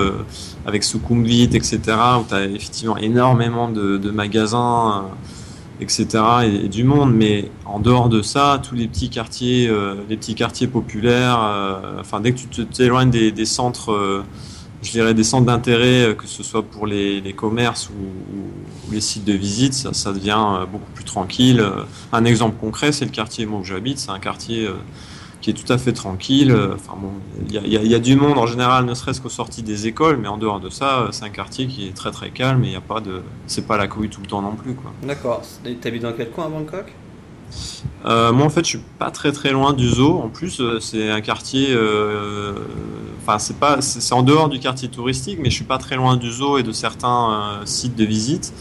avec 0.65 0.83
Sukhumvit, 0.83 1.43
etc., 1.53 1.79
où 2.19 2.25
tu 2.27 2.33
as 2.33 2.45
effectivement 2.45 2.97
énormément 2.97 3.69
de, 3.69 4.11
magasins, 4.11 5.05
etc., 5.81 6.07
et, 6.45 6.69
du 6.69 6.83
monde. 6.83 7.13
Mais 7.13 7.51
en 7.65 7.79
dehors 7.79 8.07
de 8.07 8.21
ça, 8.21 8.61
tous 8.63 8.75
les 8.75 8.87
petits 8.87 9.09
quartiers, 9.09 9.67
euh, 9.67 9.95
les 10.09 10.15
petits 10.15 10.35
quartiers 10.35 10.67
populaires, 10.67 11.39
euh, 11.43 11.99
enfin, 11.99 12.21
dès 12.21 12.31
que 12.31 12.39
tu 12.39 12.65
t'éloignes 12.65 13.09
des, 13.09 13.31
des 13.31 13.45
centres, 13.45 13.91
euh, 13.91 14.23
je 14.83 14.91
dirais 14.91 15.13
des 15.13 15.23
centres 15.23 15.45
d'intérêt, 15.45 16.15
que 16.15 16.27
ce 16.27 16.43
soit 16.43 16.63
pour 16.63 16.87
les, 16.87 17.33
commerces 17.35 17.89
ou, 17.89 18.91
les 18.91 19.01
sites 19.01 19.25
de 19.25 19.33
visite, 19.33 19.73
ça, 19.73 20.11
devient 20.11 20.65
beaucoup 20.71 20.91
plus 20.95 21.05
tranquille. 21.05 21.63
Un 22.11 22.25
exemple 22.25 22.55
concret, 22.59 22.91
c'est 22.91 23.05
le 23.05 23.11
quartier 23.11 23.45
où 23.45 23.63
j'habite. 23.63 23.99
C'est 23.99 24.09
un 24.09 24.19
quartier 24.19 24.67
qui 25.41 25.49
est 25.49 25.53
tout 25.53 25.71
à 25.73 25.77
fait 25.77 25.91
tranquille. 25.93 26.51
Euh, 26.51 26.75
Enfin 26.75 26.93
bon, 27.01 27.09
il 27.47 27.53
y 27.53 27.57
a, 27.57 27.61
il 27.65 27.71
y 27.73 27.77
a- 27.77 27.81
il 27.83 27.91
y 27.91 27.95
a 27.95 27.99
du 27.99 28.15
monde 28.15 28.37
en 28.37 28.45
général, 28.47 28.85
ne 28.85 28.93
serait-ce 28.93 29.19
qu'aux 29.21 29.29
sorties 29.29 29.63
des 29.63 29.87
écoles, 29.87 30.17
mais 30.21 30.27
en 30.27 30.37
dehors 30.37 30.59
de 30.59 30.69
ça, 30.69 30.99
euh, 30.99 31.07
c'est 31.11 31.25
un 31.25 31.29
quartier 31.29 31.67
qui 31.67 31.87
est 31.87 31.93
très 31.95 32.11
très 32.11 32.29
calme 32.29 32.63
et 32.63 32.67
il 32.67 32.73
y 32.73 32.75
a 32.75 32.81
pas 32.81 32.99
de, 33.01 33.21
c'est 33.47 33.65
pas 33.65 33.77
la 33.77 33.87
couille 33.87 34.09
tout 34.09 34.21
le 34.21 34.27
temps 34.27 34.41
non 34.41 34.55
plus 34.55 34.73
quoi. 34.75 34.91
D'accord. 35.03 35.41
T'habites 35.81 36.03
dans 36.03 36.13
quel 36.13 36.29
coin 36.29 36.45
à 36.45 36.49
Bangkok? 36.49 36.93
Euh, 38.05 38.31
moi, 38.31 38.45
en 38.45 38.49
fait, 38.49 38.63
je 38.63 38.69
suis 38.69 38.81
pas 38.97 39.11
très 39.11 39.31
très 39.33 39.51
loin 39.51 39.73
du 39.73 39.87
zoo. 39.89 40.19
En 40.23 40.29
plus, 40.29 40.61
c'est 40.79 41.09
un 41.11 41.19
quartier. 41.21 41.67
euh, 41.71 42.53
Enfin, 43.23 43.37
c'est 43.39 43.57
pas, 43.57 43.81
c'est 43.81 44.13
en 44.15 44.23
dehors 44.23 44.49
du 44.49 44.57
quartier 44.59 44.87
touristique, 44.89 45.37
mais 45.41 45.49
je 45.51 45.55
suis 45.55 45.65
pas 45.65 45.77
très 45.77 45.95
loin 45.95 46.15
du 46.17 46.31
zoo 46.31 46.57
et 46.57 46.63
de 46.63 46.71
certains 46.71 47.59
euh, 47.61 47.65
sites 47.65 47.95
de 47.95 48.03
visite. 48.05 48.53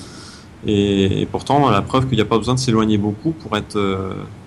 Et, 0.66 1.22
et 1.22 1.26
pourtant, 1.26 1.70
la 1.70 1.80
preuve 1.82 2.06
qu'il 2.08 2.16
n'y 2.16 2.20
a 2.22 2.26
pas 2.26 2.36
besoin 2.36 2.54
de 2.54 2.58
s'éloigner 2.58 2.98
beaucoup 2.98 3.30
pour 3.30 3.56
être 3.56 3.78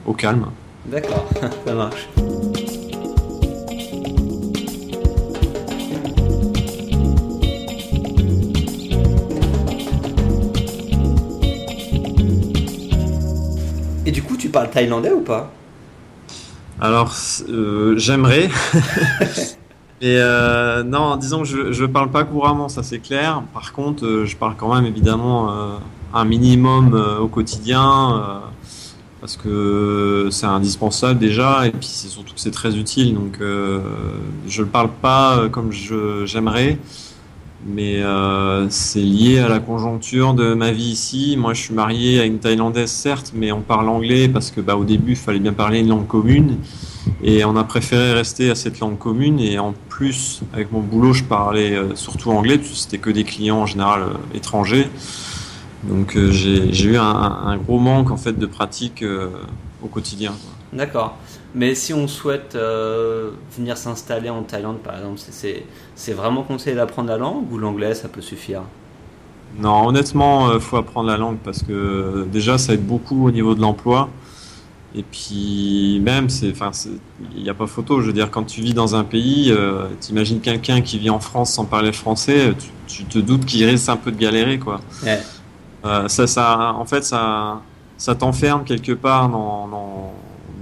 au 0.05 0.13
calme. 0.13 0.47
D'accord, 0.85 1.25
ça 1.65 1.73
marche. 1.73 2.09
Thaïlandais 14.73 15.11
ou 15.11 15.21
pas? 15.21 15.51
Alors, 16.81 17.13
euh, 17.49 17.97
j'aimerais. 17.97 18.49
Et 20.01 20.17
euh, 20.17 20.83
non, 20.83 21.15
disons 21.15 21.43
que 21.43 21.47
je 21.47 21.71
je 21.71 21.85
parle 21.85 22.11
pas 22.11 22.25
couramment, 22.25 22.67
ça 22.67 22.83
c'est 22.83 22.99
clair. 22.99 23.41
Par 23.53 23.71
contre, 23.71 24.05
euh, 24.05 24.25
je 24.25 24.35
parle 24.35 24.55
quand 24.57 24.75
même 24.75 24.85
évidemment 24.85 25.49
euh, 25.49 25.77
un 26.13 26.25
minimum 26.25 26.93
au 27.21 27.27
quotidien 27.27 28.41
parce 29.21 29.37
que 29.37 30.27
c'est 30.29 30.45
indispensable 30.45 31.19
déjà 31.19 31.65
et 31.65 31.71
puis 31.71 31.87
c'est 31.87 32.09
surtout 32.09 32.33
que 32.33 32.39
c'est 32.41 32.51
très 32.51 32.75
utile. 32.77 33.15
Donc, 33.15 33.39
je 33.39 34.61
le 34.61 34.67
parle 34.67 34.89
pas 35.01 35.49
comme 35.49 35.71
j'aimerais, 35.71 36.77
mais 37.65 38.03
euh, 38.03 38.67
c'est 38.69 39.01
lié 39.01 39.39
à 39.39 39.47
la 39.47 39.59
conjoncture 39.59 40.33
de 40.33 40.53
ma 40.53 40.71
vie 40.71 40.91
ici. 40.91 41.35
Moi, 41.37 41.53
je 41.53 41.61
suis 41.61 41.73
marié 41.73 42.19
à 42.19 42.25
une 42.25 42.39
Thaïlandaise, 42.39 42.91
certes, 42.91 43.31
mais 43.35 43.51
on 43.51 43.61
parle 43.61 43.89
anglais 43.89 44.27
parce 44.27 44.51
que 44.51 44.61
bah, 44.61 44.75
au 44.75 44.83
début, 44.83 45.11
il 45.11 45.17
fallait 45.17 45.39
bien 45.39 45.53
parler 45.53 45.79
une 45.79 45.89
langue 45.89 46.07
commune. 46.07 46.57
Et 47.23 47.45
on 47.45 47.55
a 47.55 47.63
préféré 47.63 48.13
rester 48.13 48.49
à 48.49 48.55
cette 48.55 48.79
langue 48.79 48.97
commune. 48.97 49.39
Et 49.39 49.59
en 49.59 49.73
plus, 49.89 50.41
avec 50.53 50.71
mon 50.71 50.81
boulot, 50.81 51.13
je 51.13 51.23
parlais 51.23 51.73
euh, 51.73 51.95
surtout 51.95 52.31
anglais, 52.31 52.59
c'était 52.73 52.97
que 52.97 53.09
des 53.09 53.23
clients 53.23 53.59
en 53.59 53.65
général 53.65 54.01
euh, 54.01 54.37
étrangers. 54.37 54.87
Donc 55.83 56.15
euh, 56.15 56.31
j'ai 56.31 56.85
eu 56.85 56.97
un, 56.97 57.03
un, 57.03 57.57
gros 57.57 57.79
manque 57.79 58.11
en 58.11 58.17
fait 58.17 58.37
de 58.37 58.45
pratique 58.45 59.03
au 59.83 59.87
quotidien. 59.87 60.33
D'accord. 60.71 61.17
Mais 61.55 61.75
si 61.75 61.93
on 61.93 62.07
souhaite 62.07 62.57
venir 63.55 63.77
s'installer 63.77 64.29
en 64.29 64.41
Thaïlande, 64.41 64.79
par 64.79 64.95
exemple, 64.97 65.19
c'est 65.95 66.13
vraiment 66.13 66.41
conseillé 66.43 66.75
d'apprendre 66.75 67.09
la 67.09 67.17
langue 67.17 67.51
ou 67.51 67.57
l'anglais, 67.59 67.93
ça 67.93 68.07
peut 68.07 68.21
suffire? 68.21 68.63
Non, 69.59 69.87
honnêtement, 69.87 70.51
il 70.53 70.59
faut 70.59 70.77
apprendre 70.77 71.09
la 71.09 71.17
langue 71.17 71.37
parce 71.43 71.61
que 71.61 72.25
déjà, 72.31 72.57
ça 72.57 72.73
aide 72.73 72.83
beaucoup 72.83 73.27
au 73.27 73.31
niveau 73.31 73.53
de 73.53 73.61
l'emploi. 73.61 74.09
Et 74.95 75.03
puis 75.03 75.99
même, 76.03 76.27
il 76.43 77.43
n'y 77.43 77.49
a 77.49 77.53
pas 77.53 77.67
photo. 77.67 78.01
Je 78.01 78.07
veux 78.07 78.13
dire, 78.13 78.29
quand 78.29 78.43
tu 78.43 78.61
vis 78.61 78.73
dans 78.73 78.95
un 78.95 79.03
pays, 79.03 79.51
euh, 79.51 79.87
t'imagines 79.99 80.39
quelqu'un 80.39 80.81
qui 80.81 80.99
vit 80.99 81.09
en 81.09 81.19
France 81.19 81.53
sans 81.53 81.65
parler 81.65 81.91
français, 81.91 82.53
tu, 82.87 83.03
te 83.05 83.17
doutes 83.17 83.45
qu'il 83.45 83.65
risque 83.65 83.89
un 83.89 83.97
peu 83.97 84.11
de 84.11 84.17
galérer, 84.17 84.59
quoi. 84.59 84.81
Euh, 85.85 86.07
ça, 86.07 86.27
ça, 86.27 86.73
en 86.77 86.85
fait, 86.85 87.03
ça, 87.03 87.61
ça 87.97 88.15
t'enferme 88.15 88.63
quelque 88.63 88.93
part 88.93 89.29
dans, 89.29 89.67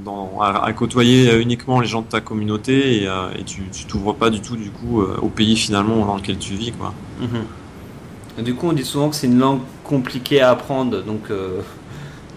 dans, 0.06 0.42
à, 0.42 0.72
côtoyer 0.74 1.40
uniquement 1.40 1.80
les 1.80 1.88
gens 1.88 2.02
de 2.02 2.08
ta 2.08 2.22
communauté 2.22 3.04
et, 3.04 3.08
euh, 3.08 3.30
et 3.38 3.44
tu, 3.44 3.64
tu 3.72 3.86
t'ouvres 3.86 4.16
pas 4.16 4.30
du 4.30 4.42
tout, 4.42 4.56
du 4.56 4.72
coup, 4.72 5.02
au 5.02 5.28
pays 5.28 5.56
finalement 5.56 6.06
dans 6.06 6.16
lequel 6.16 6.38
tu 6.38 6.56
vis, 6.56 6.72
quoi. 6.72 6.94
Mhm. 7.20 8.44
Du 8.44 8.56
coup, 8.56 8.68
on 8.68 8.74
dit 8.74 8.86
souvent 8.86 9.10
que 9.10 9.16
c'est 9.16 9.28
une 9.28 9.38
langue 9.38 9.60
compliquée 9.84 10.42
à 10.42 10.52
apprendre, 10.52 11.04
donc 11.04 11.30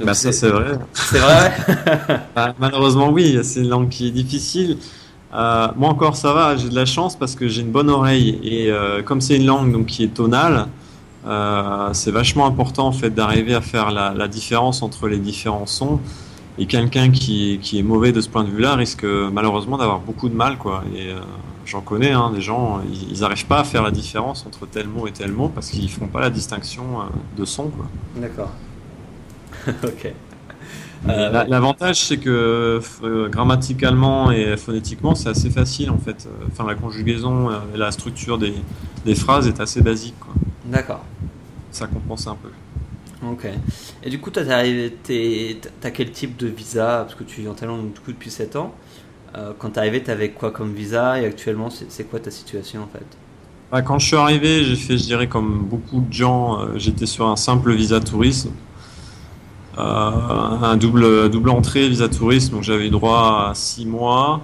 bah 0.02 0.14
ça 0.14 0.32
c'est 0.32 0.48
vrai. 0.48 0.78
C'est 0.92 1.18
vrai. 1.18 1.52
bah, 2.34 2.54
malheureusement 2.58 3.10
oui, 3.10 3.38
c'est 3.42 3.60
une 3.60 3.68
langue 3.68 3.88
qui 3.88 4.08
est 4.08 4.10
difficile. 4.10 4.78
Euh, 5.34 5.68
moi 5.76 5.88
encore 5.88 6.16
ça 6.16 6.32
va, 6.32 6.56
j'ai 6.56 6.68
de 6.68 6.74
la 6.74 6.84
chance 6.84 7.16
parce 7.16 7.34
que 7.34 7.48
j'ai 7.48 7.62
une 7.62 7.70
bonne 7.70 7.90
oreille 7.90 8.40
et 8.42 8.70
euh, 8.70 9.02
comme 9.02 9.20
c'est 9.20 9.36
une 9.36 9.46
langue 9.46 9.72
donc 9.72 9.86
qui 9.86 10.04
est 10.04 10.14
tonale, 10.14 10.66
euh, 11.26 11.90
c'est 11.92 12.10
vachement 12.10 12.46
important 12.46 12.86
en 12.86 12.92
fait 12.92 13.10
d'arriver 13.10 13.54
à 13.54 13.60
faire 13.60 13.90
la, 13.90 14.12
la, 14.14 14.28
différence 14.28 14.82
entre 14.82 15.08
les 15.08 15.18
différents 15.18 15.66
sons. 15.66 16.00
Et 16.58 16.66
quelqu'un 16.66 17.10
qui, 17.10 17.58
qui, 17.62 17.78
est 17.78 17.82
mauvais 17.82 18.12
de 18.12 18.20
ce 18.20 18.28
point 18.28 18.44
de 18.44 18.50
vue-là 18.50 18.76
risque 18.76 19.04
malheureusement 19.04 19.76
d'avoir 19.76 20.00
beaucoup 20.00 20.28
de 20.28 20.34
mal 20.34 20.56
quoi. 20.56 20.84
Et 20.94 21.08
euh, 21.08 21.20
j'en 21.66 21.80
connais 21.80 22.12
hein, 22.12 22.30
des 22.32 22.40
gens, 22.40 22.80
ils 23.10 23.20
n'arrivent 23.20 23.46
pas 23.46 23.60
à 23.60 23.64
faire 23.64 23.82
la 23.82 23.90
différence 23.90 24.46
entre 24.46 24.66
tel 24.66 24.86
mot 24.86 25.06
et 25.06 25.12
tel 25.12 25.32
mot 25.32 25.48
parce 25.48 25.70
qu'ils 25.70 25.90
font 25.90 26.06
pas 26.06 26.20
la 26.20 26.30
distinction 26.30 27.00
euh, 27.00 27.04
de 27.36 27.44
son. 27.44 27.70
D'accord. 28.16 28.52
ok. 29.82 30.12
Euh, 31.08 31.44
l'avantage, 31.48 32.02
c'est 32.02 32.16
que 32.16 32.80
euh, 33.02 33.28
grammaticalement 33.28 34.30
et 34.30 34.56
phonétiquement, 34.56 35.14
c'est 35.14 35.28
assez 35.28 35.50
facile 35.50 35.90
en 35.90 35.98
fait. 35.98 36.26
Euh, 36.26 36.46
enfin, 36.50 36.66
la 36.66 36.74
conjugaison 36.74 37.50
et 37.74 37.76
la 37.76 37.90
structure 37.90 38.38
des, 38.38 38.54
des 39.04 39.14
phrases 39.14 39.46
est 39.46 39.60
assez 39.60 39.82
basique. 39.82 40.14
D'accord. 40.64 41.04
Ça 41.70 41.86
compense 41.86 42.26
un 42.26 42.36
peu. 42.36 42.50
Ok. 43.26 43.46
Et 44.02 44.10
du 44.10 44.20
coup, 44.20 44.30
tu 44.30 44.40
as, 44.40 45.90
quel 45.90 46.10
type 46.12 46.36
de 46.36 46.46
visa? 46.46 47.04
Parce 47.04 47.14
que 47.14 47.24
tu 47.24 47.40
vis 47.40 47.48
en 47.48 47.54
Thaïlande 47.54 47.90
depuis 48.06 48.30
7 48.30 48.56
ans. 48.56 48.74
quand 49.58 49.70
tu 49.70 49.74
es 49.74 49.78
arrivé, 49.78 50.02
tu 50.02 50.10
avais 50.10 50.30
quoi 50.30 50.50
comme 50.50 50.72
visa? 50.72 51.20
Et 51.20 51.26
actuellement, 51.26 51.68
c'est 51.70 52.04
quoi 52.04 52.20
ta 52.20 52.30
situation 52.30 52.82
en 52.82 52.88
fait? 52.88 53.06
Bah, 53.72 53.82
Quand 53.82 53.98
je 53.98 54.06
suis 54.06 54.16
arrivé, 54.16 54.64
j'ai 54.64 54.76
fait, 54.76 54.98
je 54.98 55.04
dirais, 55.04 55.26
comme 55.26 55.64
beaucoup 55.64 56.00
de 56.00 56.12
gens, 56.12 56.76
j'étais 56.76 57.06
sur 57.06 57.26
un 57.28 57.36
simple 57.36 57.72
visa 57.72 58.00
tourisme. 58.00 58.50
Euh, 59.76 59.82
un 59.82 60.76
double, 60.76 61.30
double 61.30 61.50
entrée 61.50 61.88
visa 61.88 62.08
tourisme, 62.08 62.54
donc 62.54 62.62
j'avais 62.62 62.90
droit 62.90 63.48
à 63.50 63.54
six 63.54 63.86
mois. 63.86 64.40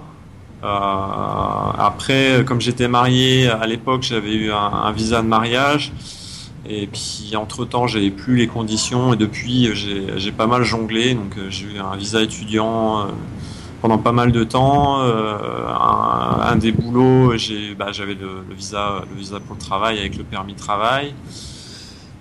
Euh, 0.63 0.67
après, 0.67 2.43
comme 2.45 2.61
j'étais 2.61 2.87
marié 2.87 3.47
à 3.47 3.65
l'époque, 3.65 4.03
j'avais 4.03 4.33
eu 4.33 4.51
un, 4.51 4.91
visa 4.91 5.21
de 5.21 5.27
mariage. 5.27 5.91
Et 6.69 6.87
puis 6.87 7.35
entre 7.35 7.65
temps, 7.65 7.87
j'avais 7.87 8.11
plus 8.11 8.35
les 8.35 8.47
conditions 8.47 9.13
et 9.13 9.17
depuis, 9.17 9.69
j'ai 9.73 10.31
pas 10.31 10.47
mal 10.47 10.63
jonglé. 10.63 11.15
Donc 11.15 11.37
euh, 11.37 11.47
j'ai 11.49 11.65
eu 11.65 11.79
un 11.79 11.95
visa 11.95 12.21
étudiant 12.21 13.07
pendant 13.81 13.97
pas 13.97 14.11
mal 14.11 14.31
de 14.31 14.43
temps. 14.43 15.01
un, 15.01 16.55
des 16.57 16.71
boulots, 16.71 17.33
bah, 17.77 17.91
j'avais 17.91 18.13
le, 18.13 18.43
visa, 18.55 19.03
le 19.09 19.17
visa 19.17 19.39
pour 19.39 19.55
le 19.55 19.61
travail 19.61 19.99
avec 19.99 20.17
le 20.17 20.23
permis 20.23 20.53
de 20.53 20.59
travail. 20.59 21.13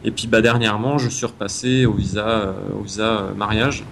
Et 0.02 0.10
puis 0.10 0.26
bah, 0.26 0.40
dernièrement, 0.40 0.98
je 0.98 1.08
suis 1.08 1.26
repassé 1.26 1.84
au 1.86 1.92
visa, 1.92 2.26
euh, 2.26 2.52
au 2.78 2.82
visa 2.82 3.02
euh, 3.02 3.34
mariage. 3.34 3.84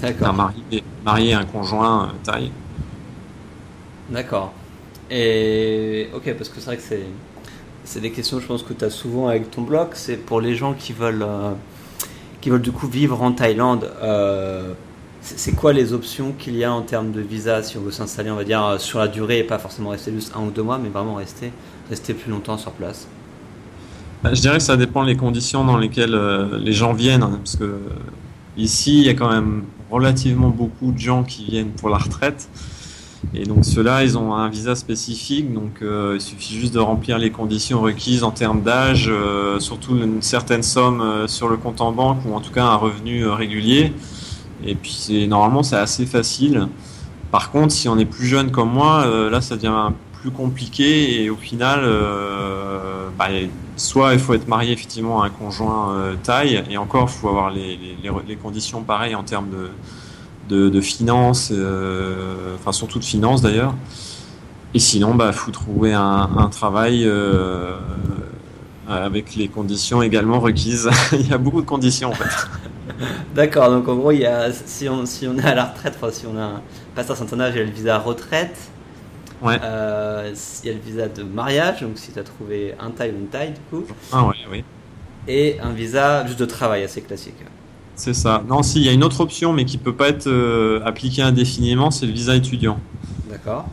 D'accord. 0.00 0.28
Un 0.28 0.32
marié, 0.32 0.84
marié, 1.04 1.32
un 1.32 1.44
conjoint 1.44 2.04
euh, 2.04 2.08
taille. 2.22 2.50
D'accord. 4.10 4.52
Et 5.10 6.08
ok, 6.14 6.34
parce 6.34 6.48
que 6.48 6.60
c'est 6.60 6.66
vrai 6.66 6.76
que 6.76 6.82
c'est, 6.82 7.04
c'est 7.84 8.00
des 8.00 8.10
questions, 8.10 8.40
je 8.40 8.46
pense 8.46 8.62
que 8.62 8.72
tu 8.72 8.84
as 8.84 8.90
souvent 8.90 9.28
avec 9.28 9.50
ton 9.50 9.62
blog. 9.62 9.88
C'est 9.94 10.16
pour 10.16 10.40
les 10.40 10.54
gens 10.54 10.74
qui 10.74 10.92
veulent, 10.92 11.26
qui 12.40 12.50
veulent 12.50 12.62
du 12.62 12.72
coup 12.72 12.86
vivre 12.86 13.22
en 13.22 13.32
Thaïlande. 13.32 13.90
c'est 15.20 15.52
quoi 15.52 15.72
les 15.72 15.92
options 15.92 16.32
qu'il 16.38 16.56
y 16.56 16.64
a 16.64 16.72
en 16.72 16.82
termes 16.82 17.12
de 17.12 17.20
visa 17.20 17.62
si 17.62 17.76
on 17.78 17.82
veut 17.82 17.90
s'installer, 17.90 18.30
on 18.30 18.36
va 18.36 18.44
dire, 18.44 18.76
sur 18.78 18.98
la 18.98 19.08
durée 19.08 19.40
et 19.40 19.44
pas 19.44 19.58
forcément 19.58 19.90
rester 19.90 20.12
juste 20.12 20.32
un 20.36 20.42
ou 20.42 20.50
deux 20.50 20.62
mois, 20.62 20.78
mais 20.78 20.88
vraiment 20.88 21.14
rester, 21.14 21.52
rester 21.90 22.14
plus 22.14 22.30
longtemps 22.30 22.58
sur 22.58 22.72
place? 22.72 23.06
Bah, 24.22 24.32
je 24.32 24.40
dirais 24.40 24.58
que 24.58 24.62
ça 24.62 24.76
dépend 24.76 25.04
des 25.04 25.16
conditions 25.16 25.64
dans 25.64 25.76
lesquelles 25.76 26.14
euh, 26.14 26.56
les 26.58 26.72
gens 26.72 26.92
viennent, 26.92 27.24
hein, 27.24 27.40
parce 27.42 27.56
que 27.56 27.80
ici, 28.56 29.00
il 29.00 29.06
y 29.06 29.08
a 29.08 29.14
quand 29.14 29.30
même 29.30 29.64
relativement 29.90 30.50
beaucoup 30.50 30.92
de 30.92 30.98
gens 30.98 31.24
qui 31.24 31.44
viennent 31.44 31.72
pour 31.72 31.88
la 31.88 31.98
retraite. 31.98 32.48
Et 33.34 33.44
donc 33.44 33.64
ceux-là, 33.64 34.02
ils 34.02 34.18
ont 34.18 34.34
un 34.34 34.48
visa 34.48 34.74
spécifique, 34.74 35.52
donc 35.52 35.80
euh, 35.82 36.16
il 36.16 36.20
suffit 36.20 36.54
juste 36.54 36.74
de 36.74 36.78
remplir 36.78 37.18
les 37.18 37.30
conditions 37.30 37.80
requises 37.80 38.24
en 38.24 38.30
termes 38.30 38.62
d'âge, 38.62 39.06
euh, 39.08 39.58
surtout 39.60 39.96
une 39.96 40.22
certaine 40.22 40.62
somme 40.62 41.26
sur 41.28 41.48
le 41.48 41.56
compte 41.56 41.80
en 41.80 41.92
banque 41.92 42.18
ou 42.26 42.34
en 42.34 42.40
tout 42.40 42.52
cas 42.52 42.64
un 42.64 42.76
revenu 42.76 43.26
régulier. 43.26 43.92
Et 44.64 44.74
puis 44.74 45.26
normalement 45.28 45.62
c'est 45.62 45.76
assez 45.76 46.06
facile. 46.06 46.68
Par 47.30 47.50
contre, 47.50 47.72
si 47.72 47.88
on 47.88 47.98
est 47.98 48.04
plus 48.04 48.26
jeune 48.26 48.50
comme 48.50 48.70
moi, 48.70 49.06
là 49.30 49.40
ça 49.40 49.56
devient 49.56 49.92
plus 50.20 50.30
compliqué 50.30 51.22
et 51.22 51.30
au 51.30 51.36
final, 51.36 51.84
bah, 53.18 53.28
soit 53.76 54.14
il 54.14 54.18
faut 54.18 54.34
être 54.34 54.48
marié 54.48 54.72
effectivement 54.72 55.22
à 55.22 55.26
un 55.26 55.30
conjoint 55.30 55.94
euh, 55.94 56.14
taille, 56.22 56.62
et 56.70 56.76
encore, 56.76 57.08
il 57.08 57.20
faut 57.20 57.28
avoir 57.28 57.50
les, 57.50 58.36
conditions 58.42 58.82
pareilles 58.82 59.14
en 59.14 59.22
termes 59.22 59.50
de, 59.50 59.70
de, 60.48 60.80
finances, 60.80 61.50
euh, 61.52 62.54
enfin 62.56 62.72
surtout 62.72 62.98
de 62.98 63.04
finances 63.04 63.42
d'ailleurs. 63.42 63.74
Et 64.74 64.78
sinon, 64.78 65.14
bah, 65.14 65.32
faut 65.32 65.50
trouver 65.50 65.92
un, 65.92 66.48
travail 66.50 67.04
euh, 67.04 67.76
avec 68.88 69.36
les 69.36 69.48
conditions 69.48 70.02
également 70.02 70.40
requises. 70.40 70.90
il 71.12 71.28
y 71.28 71.32
a 71.32 71.38
beaucoup 71.38 71.60
de 71.60 71.66
conditions 71.66 72.10
en 72.10 72.14
fait. 72.14 72.48
D'accord, 73.34 73.70
donc 73.70 73.88
en 73.88 73.96
gros, 73.96 74.12
il 74.12 74.20
y 74.20 74.26
a, 74.26 74.52
si, 74.52 74.88
on, 74.88 75.06
si 75.06 75.26
on 75.26 75.36
est 75.38 75.44
à 75.44 75.54
la 75.54 75.64
retraite, 75.66 75.94
enfin, 75.96 76.12
si 76.12 76.26
on 76.26 76.36
a 76.36 76.42
un 76.42 76.62
passeur 76.94 77.16
certain 77.16 77.40
âge, 77.40 77.54
il 77.54 77.58
y 77.58 77.62
a 77.62 77.64
le 77.64 77.70
visa 77.70 77.98
retraite. 77.98 78.56
Euh, 79.44 80.32
il 80.62 80.68
y 80.68 80.70
a 80.70 80.74
le 80.74 80.80
visa 80.80 81.08
de 81.08 81.22
mariage, 81.22 81.80
donc 81.80 81.98
si 81.98 82.12
tu 82.12 82.18
as 82.18 82.22
trouvé 82.22 82.74
un 82.78 82.90
taille 82.90 83.10
ou 83.10 83.18
une 83.18 83.26
taille, 83.26 83.52
du 83.52 83.60
coup. 83.70 83.84
Ah 84.12 84.24
ouais, 84.24 84.36
oui. 84.50 84.64
Et 85.26 85.58
un 85.60 85.72
visa 85.72 86.26
juste 86.26 86.38
de 86.38 86.44
travail 86.44 86.84
assez 86.84 87.00
classique. 87.00 87.34
C'est 88.02 88.14
ça. 88.14 88.42
Non, 88.48 88.64
si, 88.64 88.80
il 88.80 88.84
y 88.84 88.88
a 88.88 88.92
une 88.92 89.04
autre 89.04 89.20
option, 89.20 89.52
mais 89.52 89.64
qui 89.64 89.78
peut 89.78 89.94
pas 89.94 90.08
être 90.08 90.26
euh, 90.26 90.80
appliquée 90.84 91.22
indéfiniment, 91.22 91.92
c'est 91.92 92.04
le 92.04 92.10
visa 92.10 92.34
étudiant. 92.34 92.80
D'accord. 93.30 93.66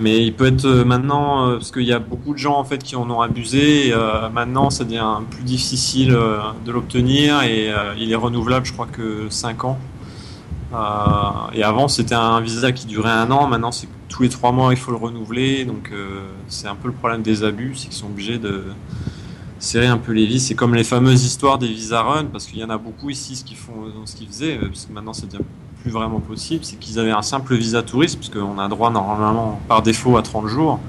Mais 0.00 0.24
il 0.24 0.34
peut 0.34 0.46
être 0.46 0.64
euh, 0.64 0.84
maintenant, 0.84 1.48
parce 1.52 1.70
qu'il 1.70 1.84
y 1.84 1.92
a 1.92 2.00
beaucoup 2.00 2.32
de 2.32 2.38
gens 2.38 2.58
en 2.58 2.64
fait 2.64 2.82
qui 2.82 2.96
en 2.96 3.08
ont 3.08 3.20
abusé. 3.20 3.86
Et, 3.90 3.94
maintenant, 4.32 4.70
ça 4.70 4.82
devient 4.82 5.20
plus 5.30 5.44
difficile 5.44 6.10
de 6.10 6.72
l'obtenir 6.72 7.42
et 7.42 7.70
il 7.98 8.10
est 8.10 8.16
renouvelable, 8.16 8.66
je 8.66 8.72
crois 8.72 8.88
que 8.90 9.28
5 9.30 9.64
ans. 9.64 9.78
et 11.54 11.62
avant, 11.62 11.86
c'était 11.86 12.16
un 12.16 12.40
visa 12.40 12.72
qui 12.72 12.86
durait 12.86 13.10
un 13.10 13.30
an. 13.30 13.46
Maintenant, 13.46 13.70
c'est 13.70 13.86
tous 14.12 14.22
les 14.22 14.28
trois 14.28 14.52
mois, 14.52 14.72
il 14.72 14.76
faut 14.76 14.90
le 14.90 14.98
renouveler. 14.98 15.64
Donc, 15.64 15.90
euh, 15.92 16.20
c'est 16.48 16.68
un 16.68 16.74
peu 16.74 16.88
le 16.88 16.94
problème 16.94 17.22
des 17.22 17.44
abus, 17.44 17.74
c'est 17.76 17.88
qu'ils 17.88 17.96
sont 17.96 18.06
obligés 18.06 18.38
de 18.38 18.64
serrer 19.62 19.86
un 19.86 19.98
peu 19.98 20.12
les 20.12 20.26
vis. 20.26 20.40
C'est 20.40 20.54
comme 20.54 20.74
les 20.74 20.84
fameuses 20.84 21.24
histoires 21.24 21.58
des 21.58 21.68
visa 21.68 22.02
run, 22.02 22.26
parce 22.26 22.46
qu'il 22.46 22.58
y 22.58 22.64
en 22.64 22.70
a 22.70 22.78
beaucoup 22.78 23.10
ici, 23.10 23.36
ce 23.36 23.44
qu'ils 23.44 23.56
font, 23.56 23.72
ce 24.04 24.14
qu'ils 24.14 24.28
faisaient, 24.28 24.56
euh, 24.56 24.68
parce 24.68 24.86
que 24.86 24.92
maintenant, 24.92 25.12
c'est 25.12 25.26
devient 25.26 25.44
plus 25.82 25.90
vraiment 25.90 26.20
possible. 26.20 26.64
C'est 26.64 26.76
qu'ils 26.78 26.98
avaient 26.98 27.10
un 27.10 27.22
simple 27.22 27.54
visa 27.54 27.82
touriste, 27.82 28.18
puisqu'on 28.18 28.58
a 28.58 28.68
droit 28.68 28.90
normalement 28.90 29.60
par 29.68 29.82
défaut 29.82 30.16
à 30.16 30.22
30 30.22 30.46
jours. 30.48 30.80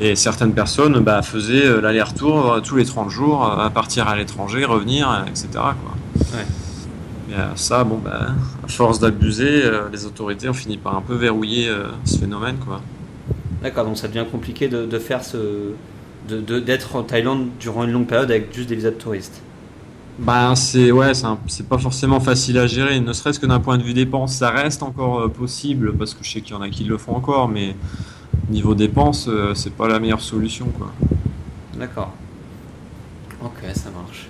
Et 0.00 0.14
certaines 0.14 0.52
personnes 0.52 1.00
bah, 1.00 1.22
faisaient 1.22 1.66
euh, 1.66 1.80
l'aller-retour 1.80 2.60
tous 2.62 2.76
les 2.76 2.84
30 2.84 3.10
jours, 3.10 3.44
à 3.44 3.68
partir 3.70 4.06
à 4.08 4.16
l'étranger, 4.16 4.64
revenir, 4.64 5.24
etc. 5.28 5.48
Quoi. 5.54 5.98
Euh, 7.32 7.50
ça, 7.56 7.84
bon, 7.84 7.98
bah, 7.98 8.28
à 8.64 8.68
force 8.68 9.00
d'abuser, 9.00 9.64
euh, 9.64 9.88
les 9.92 10.06
autorités 10.06 10.48
ont 10.48 10.54
fini 10.54 10.78
par 10.78 10.96
un 10.96 11.02
peu 11.02 11.14
verrouiller 11.14 11.68
euh, 11.68 11.84
ce 12.04 12.18
phénomène. 12.18 12.56
quoi. 12.56 12.80
D'accord, 13.62 13.84
donc 13.84 13.98
ça 13.98 14.08
devient 14.08 14.24
compliqué 14.30 14.68
de, 14.68 14.98
faire 14.98 15.24
ce, 15.24 15.72
d'être 16.28 16.96
en 16.96 17.02
Thaïlande 17.02 17.48
durant 17.58 17.84
une 17.84 17.92
longue 17.92 18.06
période 18.06 18.30
avec 18.30 18.54
juste 18.54 18.68
des 18.68 18.76
visas 18.76 18.90
de 18.90 18.96
touristes 18.96 19.42
bah, 20.18 20.54
c'est 20.56 20.90
ouais, 20.90 21.12
c'est 21.46 21.68
pas 21.68 21.78
forcément 21.78 22.18
facile 22.18 22.58
à 22.58 22.66
gérer, 22.66 22.98
ne 22.98 23.12
serait-ce 23.12 23.38
que 23.38 23.46
d'un 23.46 23.60
point 23.60 23.78
de 23.78 23.84
vue 23.84 23.94
dépenses, 23.94 24.34
ça 24.34 24.50
reste 24.50 24.82
encore 24.82 25.20
euh, 25.20 25.28
possible 25.28 25.96
parce 25.96 26.12
que 26.12 26.24
je 26.24 26.32
sais 26.32 26.40
qu'il 26.40 26.54
y 26.54 26.58
en 26.58 26.60
a 26.60 26.68
qui 26.70 26.82
le 26.82 26.98
font 26.98 27.14
encore, 27.14 27.48
mais 27.48 27.76
niveau 28.50 28.74
dépenses, 28.74 29.28
euh, 29.28 29.54
c'est 29.54 29.72
pas 29.72 29.86
la 29.86 30.00
meilleure 30.00 30.20
solution 30.20 30.66
quoi. 30.76 30.90
D'accord. 31.78 32.12
Ok, 33.44 33.62
ça 33.74 33.90
marche. 33.90 34.28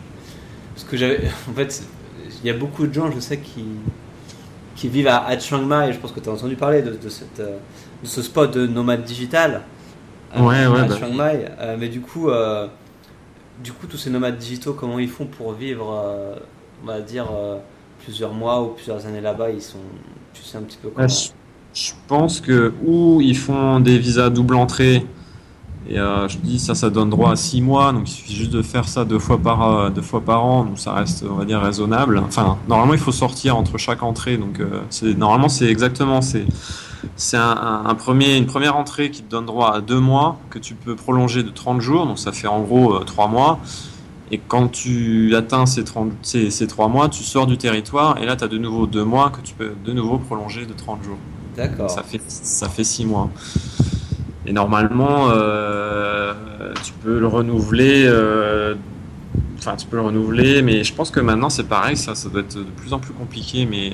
Parce 0.74 0.86
que 0.86 0.98
j'avais, 0.98 1.26
en 1.50 1.54
fait, 1.54 1.82
il 2.42 2.46
y 2.46 2.50
a 2.50 2.54
beaucoup 2.54 2.86
de 2.86 2.92
gens, 2.92 3.10
je 3.10 3.20
sais, 3.20 3.38
qui 3.38 3.64
qui 4.76 4.88
vivent 4.88 5.08
à, 5.08 5.36
Chiang 5.38 5.64
Mai. 5.64 5.92
Je 5.92 5.98
pense 5.98 6.12
que 6.12 6.20
tu 6.20 6.28
as 6.28 6.32
entendu 6.32 6.54
parler 6.54 6.82
de, 6.82 7.08
cette, 7.08 7.40
euh, 7.40 7.58
de 8.02 8.06
ce 8.06 8.22
spot 8.22 8.52
de 8.54 8.66
nomade 8.66 9.02
digital 9.02 9.62
ouais, 10.36 10.66
ouais, 10.66 10.80
à 10.80 10.84
bah 10.84 10.96
Chiang 10.96 11.12
Mai. 11.12 11.48
mais 11.78 11.88
du 11.88 12.00
coup 12.00 12.28
du 13.62 13.72
coup, 13.72 13.86
tous 13.86 13.96
ces 13.96 14.10
nomades 14.10 14.38
digitaux, 14.38 14.72
comment 14.72 14.98
ils 14.98 15.08
font 15.08 15.26
pour 15.26 15.52
vivre, 15.52 15.92
euh, 15.92 16.36
on 16.82 16.86
va 16.86 17.00
dire, 17.00 17.26
euh, 17.32 17.58
plusieurs 18.04 18.32
mois 18.32 18.62
ou 18.62 18.68
plusieurs 18.68 19.06
années 19.06 19.20
là-bas 19.20 19.50
Ils 19.50 19.62
sont, 19.62 19.78
tu 20.32 20.42
sais 20.42 20.58
un 20.58 20.62
petit 20.62 20.78
peu 20.80 20.90
comment 20.90 21.08
je, 21.74 21.92
pense 22.08 22.40
que 22.40 22.72
ou 22.84 23.20
ils 23.20 23.36
font 23.36 23.78
des 23.80 23.98
visas 23.98 24.30
double 24.30 24.56
entrée. 24.56 25.06
Et 25.88 25.98
euh, 25.98 26.28
je 26.28 26.36
dis 26.38 26.58
ça, 26.58 26.74
ça 26.74 26.90
donne 26.90 27.10
droit 27.10 27.32
à 27.32 27.36
six 27.36 27.62
mois, 27.62 27.92
donc 27.92 28.08
il 28.08 28.12
suffit 28.12 28.34
juste 28.34 28.50
de 28.50 28.60
faire 28.60 28.86
ça 28.86 29.04
deux 29.04 29.18
fois 29.18 29.38
par 29.38 29.90
deux 29.90 30.02
fois 30.02 30.20
par 30.20 30.44
an, 30.44 30.64
donc 30.64 30.78
ça 30.78 30.92
reste, 30.92 31.24
on 31.28 31.36
va 31.36 31.44
dire, 31.46 31.60
raisonnable. 31.60 32.18
Enfin, 32.18 32.58
normalement, 32.68 32.92
il 32.92 33.00
faut 33.00 33.12
sortir 33.12 33.56
entre 33.56 33.78
chaque 33.78 34.02
entrée, 34.02 34.36
donc 34.36 34.60
c'est 34.90 35.16
normalement 35.16 35.48
c'est 35.48 35.66
exactement 35.66 36.20
c'est 36.20 36.44
c'est 37.16 37.36
un, 37.36 37.94
premier, 37.94 38.36
une 38.36 38.46
première 38.46 38.76
entrée 38.76 39.10
qui 39.10 39.22
te 39.22 39.30
donne 39.30 39.46
droit 39.46 39.74
à 39.74 39.80
deux 39.80 40.00
mois 40.00 40.38
que 40.50 40.58
tu 40.58 40.74
peux 40.74 40.96
prolonger 40.96 41.42
de 41.42 41.50
30 41.50 41.80
jours, 41.80 42.06
donc 42.06 42.18
ça 42.18 42.32
fait 42.32 42.46
en 42.46 42.60
gros 42.60 42.94
euh, 42.94 43.04
trois 43.04 43.28
mois. 43.28 43.58
Et 44.30 44.38
quand 44.38 44.68
tu 44.68 45.34
atteins 45.34 45.64
ces, 45.64 45.84
30, 45.84 46.12
ces, 46.22 46.66
trois 46.66 46.88
mois, 46.88 47.08
tu 47.08 47.22
sors 47.22 47.46
du 47.46 47.56
territoire 47.56 48.18
et 48.18 48.26
là 48.26 48.36
tu 48.36 48.44
as 48.44 48.48
de 48.48 48.58
nouveau 48.58 48.86
deux 48.86 49.04
mois 49.04 49.30
que 49.30 49.40
tu 49.40 49.54
peux 49.54 49.72
de 49.84 49.92
nouveau 49.92 50.18
prolonger 50.18 50.66
de 50.66 50.74
30 50.74 51.02
jours. 51.02 51.16
D'accord. 51.56 51.90
Ça 51.90 52.02
fait, 52.02 52.20
ça 52.28 52.68
fait 52.68 52.84
six 52.84 53.06
mois. 53.06 53.30
Et 54.48 54.52
normalement, 54.52 55.28
euh, 55.30 56.32
tu 56.82 56.92
peux 57.02 57.18
le 57.18 57.26
renouveler. 57.26 58.04
Euh, 58.06 58.74
enfin, 59.58 59.76
tu 59.76 59.86
peux 59.86 59.96
le 59.96 60.02
renouveler, 60.02 60.62
mais 60.62 60.84
je 60.84 60.94
pense 60.94 61.10
que 61.10 61.20
maintenant 61.20 61.50
c'est 61.50 61.68
pareil, 61.68 61.98
ça, 61.98 62.14
ça 62.14 62.30
doit 62.30 62.40
être 62.40 62.56
de 62.56 62.62
plus 62.62 62.94
en 62.94 62.98
plus 62.98 63.12
compliqué. 63.12 63.66
Mais 63.66 63.92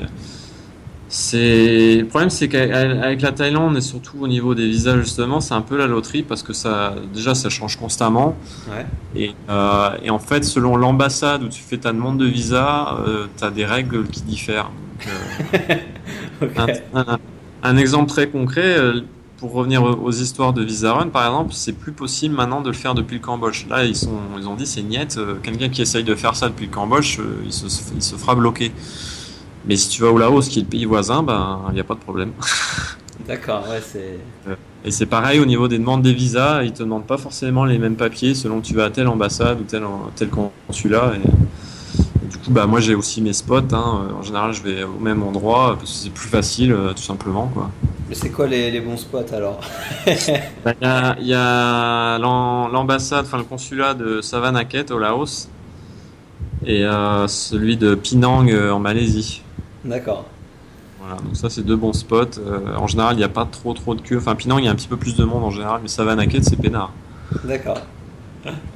c'est 1.08 1.96
le 1.96 2.06
problème, 2.06 2.30
c'est 2.30 2.46
qu'avec 2.46 3.20
la 3.20 3.32
Thaïlande 3.32 3.76
et 3.76 3.80
surtout 3.80 4.18
au 4.20 4.28
niveau 4.28 4.54
des 4.54 4.68
visas 4.68 4.96
justement, 4.96 5.40
c'est 5.40 5.54
un 5.54 5.60
peu 5.60 5.76
la 5.76 5.88
loterie 5.88 6.22
parce 6.22 6.44
que 6.44 6.52
ça, 6.52 6.94
déjà, 7.12 7.34
ça 7.34 7.48
change 7.48 7.76
constamment. 7.76 8.36
Et, 9.16 9.32
euh, 9.50 9.90
et, 10.04 10.10
en 10.10 10.20
fait, 10.20 10.44
selon 10.44 10.76
l'ambassade 10.76 11.42
où 11.42 11.48
tu 11.48 11.62
fais 11.62 11.78
ta 11.78 11.92
demande 11.92 12.18
de 12.18 12.26
visa, 12.26 12.96
tu 13.36 13.44
as 13.44 13.50
des 13.50 13.64
règles 13.64 14.06
qui 14.06 14.22
diffèrent. 14.22 14.70
Un, 17.66 17.76
exemple 17.78 18.10
très 18.10 18.28
concret, 18.28 18.76
pour 19.44 19.52
revenir 19.52 19.82
aux 19.82 20.10
histoires 20.10 20.54
de 20.54 20.64
visa 20.64 20.94
run, 20.94 21.08
par 21.08 21.26
exemple, 21.26 21.52
c'est 21.52 21.74
plus 21.74 21.92
possible 21.92 22.34
maintenant 22.34 22.62
de 22.62 22.68
le 22.68 22.74
faire 22.74 22.94
depuis 22.94 23.16
le 23.16 23.20
Cambodge. 23.20 23.66
Là, 23.68 23.84
ils, 23.84 23.94
sont, 23.94 24.18
ils 24.38 24.48
ont 24.48 24.54
dit 24.54 24.64
c'est 24.64 24.80
niette. 24.80 25.20
Quelqu'un 25.42 25.68
qui 25.68 25.82
essaye 25.82 26.02
de 26.02 26.14
faire 26.14 26.34
ça 26.34 26.48
depuis 26.48 26.64
le 26.64 26.72
Cambodge, 26.72 27.18
il 27.44 27.52
se, 27.52 27.66
il 27.94 28.02
se 28.02 28.14
fera 28.16 28.34
bloquer. 28.34 28.72
Mais 29.66 29.76
si 29.76 29.90
tu 29.90 30.00
vas 30.00 30.10
au 30.10 30.16
Laos, 30.16 30.48
qui 30.48 30.60
est 30.60 30.62
le 30.62 30.68
pays 30.68 30.86
voisin, 30.86 31.22
ben 31.22 31.60
il 31.68 31.74
n'y 31.74 31.80
a 31.80 31.84
pas 31.84 31.92
de 31.92 32.00
problème. 32.00 32.32
D'accord, 33.28 33.66
ouais, 33.68 33.82
c'est. 33.86 34.18
Et 34.82 34.90
c'est 34.90 35.04
pareil 35.04 35.40
au 35.40 35.46
niveau 35.46 35.68
des 35.68 35.78
demandes 35.78 36.00
des 36.00 36.14
visas, 36.14 36.62
ils 36.62 36.72
te 36.72 36.82
demandent 36.82 37.06
pas 37.06 37.18
forcément 37.18 37.66
les 37.66 37.78
mêmes 37.78 37.96
papiers 37.96 38.34
selon 38.34 38.62
que 38.62 38.66
tu 38.66 38.74
vas 38.74 38.86
à 38.86 38.90
telle 38.90 39.08
ambassade 39.08 39.60
ou 39.60 39.64
tel, 39.64 39.82
tel 40.16 40.30
consulat. 40.30 41.12
Et, 41.16 41.28
du 42.28 42.38
coup, 42.38 42.50
bah 42.50 42.66
moi 42.66 42.80
j'ai 42.80 42.94
aussi 42.94 43.22
mes 43.22 43.32
spots. 43.32 43.72
Hein. 43.72 44.08
En 44.18 44.22
général, 44.22 44.52
je 44.52 44.62
vais 44.62 44.82
au 44.84 44.98
même 44.98 45.22
endroit 45.22 45.76
parce 45.78 45.90
que 45.90 45.96
c'est 45.96 46.10
plus 46.10 46.28
facile, 46.28 46.72
euh, 46.72 46.92
tout 46.92 47.02
simplement, 47.02 47.48
quoi. 47.48 47.70
Mais 48.08 48.14
c'est 48.14 48.30
quoi 48.30 48.46
les, 48.46 48.70
les, 48.70 48.80
bons 48.80 48.96
spots 48.96 49.32
alors? 49.32 49.60
Bah, 50.64 50.74
Il 51.20 51.26
y 51.26 51.34
a, 51.34 52.18
l'ambassade, 52.18 53.24
enfin 53.24 53.38
le 53.38 53.44
consulat 53.44 53.94
de 53.94 54.20
Savanaket 54.20 54.90
au 54.90 54.98
Laos 54.98 55.48
et 56.66 56.84
euh, 56.84 57.26
celui 57.28 57.76
de 57.76 57.94
Penang 57.94 58.50
euh, 58.50 58.70
en 58.70 58.78
Malaisie. 58.78 59.42
D'accord. 59.84 60.26
Voilà, 61.00 61.16
donc 61.20 61.36
ça 61.36 61.50
c'est 61.50 61.62
deux 61.62 61.76
bons 61.76 61.92
spots. 61.92 62.38
Euh, 62.38 62.74
en 62.76 62.86
général, 62.86 63.14
il 63.14 63.18
n'y 63.18 63.24
a 63.24 63.28
pas 63.28 63.44
trop 63.44 63.74
trop 63.74 63.94
de 63.94 64.00
queue. 64.00 64.18
Enfin, 64.18 64.34
Pinang, 64.34 64.58
il 64.58 64.64
y 64.64 64.68
a 64.68 64.70
un 64.70 64.74
petit 64.74 64.88
peu 64.88 64.96
plus 64.96 65.16
de 65.16 65.24
monde 65.24 65.44
en 65.44 65.50
général, 65.50 65.80
mais 65.82 65.88
Savanaket, 65.88 66.44
c'est 66.44 66.56
peinard. 66.56 66.92
D'accord. 67.44 67.80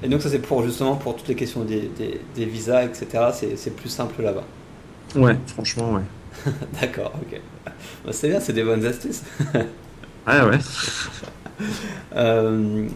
Et 0.03 0.09
donc 0.09 0.23
ça 0.23 0.31
c'est 0.31 0.39
pour 0.39 0.63
justement 0.63 0.97
pour 0.97 1.17
toutes 1.17 1.29
les 1.29 1.35
questions 1.35 1.65
des, 1.65 1.91
des, 2.35 2.45
visas, 2.45 2.85
etc. 2.85 3.07
C'est 3.57 3.77
plus 3.77 3.89
simple 3.89 4.23
là-bas. 4.23 4.45
Ouais, 5.15 5.37
franchement, 5.47 5.93
ouais. 5.95 6.53
D'accord, 6.81 7.13
ok. 7.21 7.41
Bah, 8.05 8.13
c'est 8.13 8.29
bien, 8.29 8.41
c'est 8.41 8.53
des 8.53 8.63
bonnes 8.63 8.85
astuces. 8.85 9.23
ouais, 10.27 10.43
ouais. 10.43 10.59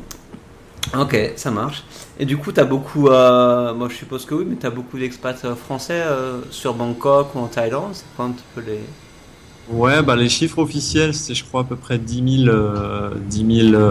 ok, 0.99 1.33
ça 1.37 1.51
marche. 1.51 1.85
Et 2.19 2.25
du 2.25 2.37
coup, 2.37 2.53
tu 2.53 2.61
as 2.61 2.65
beaucoup, 2.65 3.09
euh, 3.09 3.75
moi 3.75 3.89
je 3.89 3.95
suppose 3.95 4.27
que 4.27 4.35
oui, 4.35 4.45
mais 4.47 4.57
tu 4.57 4.67
as 4.67 4.71
beaucoup 4.71 4.99
d'expats 4.99 5.45
euh, 5.45 5.55
français 5.55 6.03
euh, 6.03 6.41
sur 6.51 6.75
Bangkok 6.75 7.35
ou 7.35 7.39
en 7.39 7.47
Thaïlande 7.47 7.91
C'est 7.95 8.05
quoi 8.15 8.27
un 8.27 8.31
petit 8.31 8.45
peu 8.55 8.61
les. 8.61 8.81
Ouais, 9.71 10.03
bah 10.03 10.17
les 10.17 10.29
chiffres 10.29 10.59
officiels, 10.59 11.15
c'est 11.15 11.35
je 11.35 11.45
crois 11.45 11.63
à 11.63 11.65
peu 11.65 11.77
près 11.77 11.99
10 11.99 12.45
000, 12.45 12.57
10 13.29 13.71
000 13.71 13.83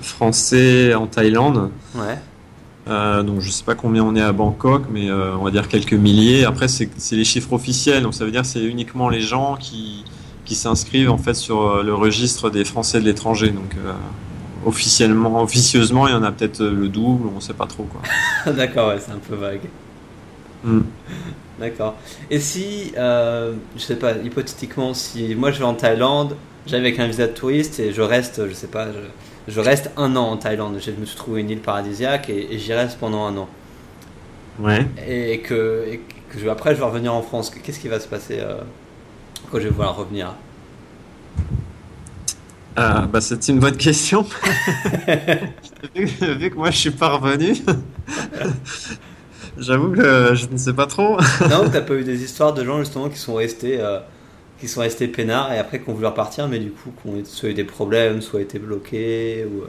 Français 0.00 0.94
en 0.94 1.06
Thaïlande. 1.06 1.70
Ouais. 1.94 3.22
donc 3.22 3.40
je 3.40 3.50
sais 3.50 3.64
pas 3.64 3.74
combien 3.74 4.04
on 4.04 4.14
est 4.14 4.22
à 4.22 4.32
Bangkok, 4.32 4.84
mais 4.90 5.10
on 5.10 5.44
va 5.44 5.50
dire 5.50 5.68
quelques 5.68 5.92
milliers. 5.92 6.44
Après, 6.44 6.68
c'est 6.68 6.88
les 7.12 7.24
chiffres 7.24 7.52
officiels, 7.52 8.04
donc 8.04 8.14
ça 8.14 8.24
veut 8.24 8.30
dire 8.30 8.46
c'est 8.46 8.64
uniquement 8.64 9.08
les 9.08 9.20
gens 9.20 9.56
qui, 9.56 10.04
qui 10.44 10.54
s'inscrivent 10.54 11.10
en 11.10 11.18
fait 11.18 11.34
sur 11.34 11.82
le 11.82 11.94
registre 11.94 12.48
des 12.48 12.64
Français 12.64 13.00
de 13.00 13.04
l'étranger. 13.04 13.50
Donc 13.50 13.74
officiellement, 14.66 15.42
officieusement, 15.42 16.06
il 16.08 16.12
y 16.12 16.16
en 16.16 16.22
a 16.22 16.32
peut-être 16.32 16.60
euh, 16.60 16.72
le 16.72 16.88
double, 16.88 17.28
on 17.28 17.36
ne 17.36 17.40
sait 17.40 17.54
pas 17.54 17.66
trop 17.66 17.84
quoi. 17.84 18.00
D'accord, 18.52 18.88
ouais, 18.88 18.98
c'est 19.00 19.12
un 19.12 19.18
peu 19.18 19.34
vague. 19.34 19.68
Hmm. 20.64 20.82
D'accord. 21.58 21.96
Et 22.30 22.38
si, 22.38 22.92
euh, 22.96 23.54
je 23.76 23.80
sais 23.80 23.96
pas, 23.96 24.12
hypothétiquement, 24.12 24.94
si 24.94 25.34
moi 25.34 25.50
je 25.50 25.58
vais 25.58 25.64
en 25.64 25.74
Thaïlande, 25.74 26.36
j'arrive 26.66 26.86
avec 26.86 27.00
un 27.00 27.06
visa 27.06 27.26
de 27.26 27.32
touriste 27.32 27.80
et 27.80 27.92
je 27.92 28.02
reste, 28.02 28.48
je 28.48 28.54
sais 28.54 28.68
pas, 28.68 28.88
je, 29.48 29.60
reste 29.60 29.90
un 29.96 30.14
an 30.16 30.30
en 30.30 30.36
Thaïlande. 30.36 30.78
Je 30.80 30.90
me 30.92 31.04
suis 31.04 31.16
trouvé 31.16 31.40
une 31.40 31.50
île 31.50 31.60
paradisiaque 31.60 32.30
et, 32.30 32.58
j'y 32.58 32.72
reste 32.72 32.98
pendant 32.98 33.24
un 33.24 33.36
an. 33.36 33.48
Ouais. 34.60 34.86
Et 35.06 35.40
que, 35.40 35.98
que 36.30 36.38
je, 36.38 36.48
après 36.48 36.74
je 36.74 36.80
vais 36.80 36.86
revenir 36.86 37.14
en 37.14 37.22
France. 37.22 37.50
Qu'est-ce 37.50 37.80
qui 37.80 37.88
va 37.88 37.98
se 37.98 38.08
passer 38.08 38.38
euh, 38.40 38.58
quand 39.50 39.58
je 39.58 39.64
vais 39.64 39.70
vouloir 39.70 39.96
revenir? 39.96 40.34
Ah, 42.80 43.08
bah, 43.12 43.20
c'est 43.20 43.48
une 43.48 43.58
bonne 43.58 43.76
question. 43.76 44.22
vu, 45.96 46.06
que 46.50 46.54
moi 46.54 46.70
je 46.70 46.76
suis 46.76 46.90
pas 46.92 47.08
revenu, 47.08 47.56
j'avoue 49.58 49.90
que 49.90 50.34
je 50.34 50.46
ne 50.50 50.56
sais 50.56 50.72
pas 50.72 50.86
trop. 50.86 51.18
non, 51.50 51.68
t'as 51.72 51.80
pas 51.80 51.94
eu 51.94 52.04
des 52.04 52.22
histoires 52.22 52.54
de 52.54 52.64
gens 52.64 52.78
justement 52.78 53.08
qui 53.08 53.18
sont 53.18 53.34
restés, 53.34 53.80
euh, 53.80 53.98
qui 54.60 54.68
sont 54.68 54.80
restés 54.80 55.08
peinards 55.08 55.52
et 55.52 55.58
après 55.58 55.80
qui 55.80 55.88
ont 55.90 55.94
voulu 55.94 56.06
repartir, 56.06 56.48
mais 56.48 56.58
du 56.58 56.70
coup 56.70 56.92
qui 57.02 57.08
ont 57.08 57.22
soit 57.24 57.50
eu 57.50 57.54
des 57.54 57.64
problèmes, 57.64 58.20
soit 58.20 58.40
été 58.40 58.58
bloqués 58.58 59.46
ou. 59.46 59.62
Euh, 59.62 59.66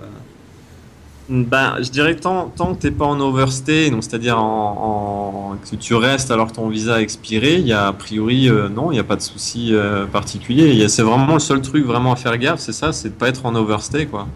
ben, 1.30 1.76
je 1.80 1.92
dirais 1.92 2.16
que 2.16 2.22
tant, 2.22 2.52
tant 2.56 2.74
que 2.74 2.82
tu 2.82 2.88
n'es 2.88 2.92
pas 2.92 3.06
en 3.06 3.20
overstay, 3.20 3.92
donc 3.92 4.04
c'est-à-dire 4.04 4.40
en, 4.40 5.58
que 5.70 5.76
tu 5.76 5.94
restes 5.94 6.32
alors 6.32 6.48
que 6.48 6.56
ton 6.56 6.70
visa 6.70 6.96
a 6.96 7.02
expiré, 7.02 7.56
il 7.56 7.68
y 7.68 7.74
a 7.74 7.88
a 7.88 7.94
priori 7.94 8.50
euh, 8.50 8.68
non, 8.68 8.92
il 8.92 8.96
n'y 8.96 9.00
a 9.00 9.04
pas 9.04 9.16
de 9.16 9.22
souci 9.22 9.76
euh, 9.76 10.08
particulier. 10.08 10.88
C'est 10.88 11.04
vraiment 11.04 11.36
le 11.36 11.40
seul 11.40 11.62
truc 11.62 11.86
vraiment 11.86 12.14
à 12.14 12.16
faire 12.16 12.36
gaffe, 12.40 12.60
c'est 12.60 12.74
ça, 12.74 12.92
c'est 12.94 13.10
de 13.10 13.14
pas 13.14 13.30
être 13.30 13.46
en 13.46 13.54
overstay 13.54 14.08
quoi. 14.08 14.28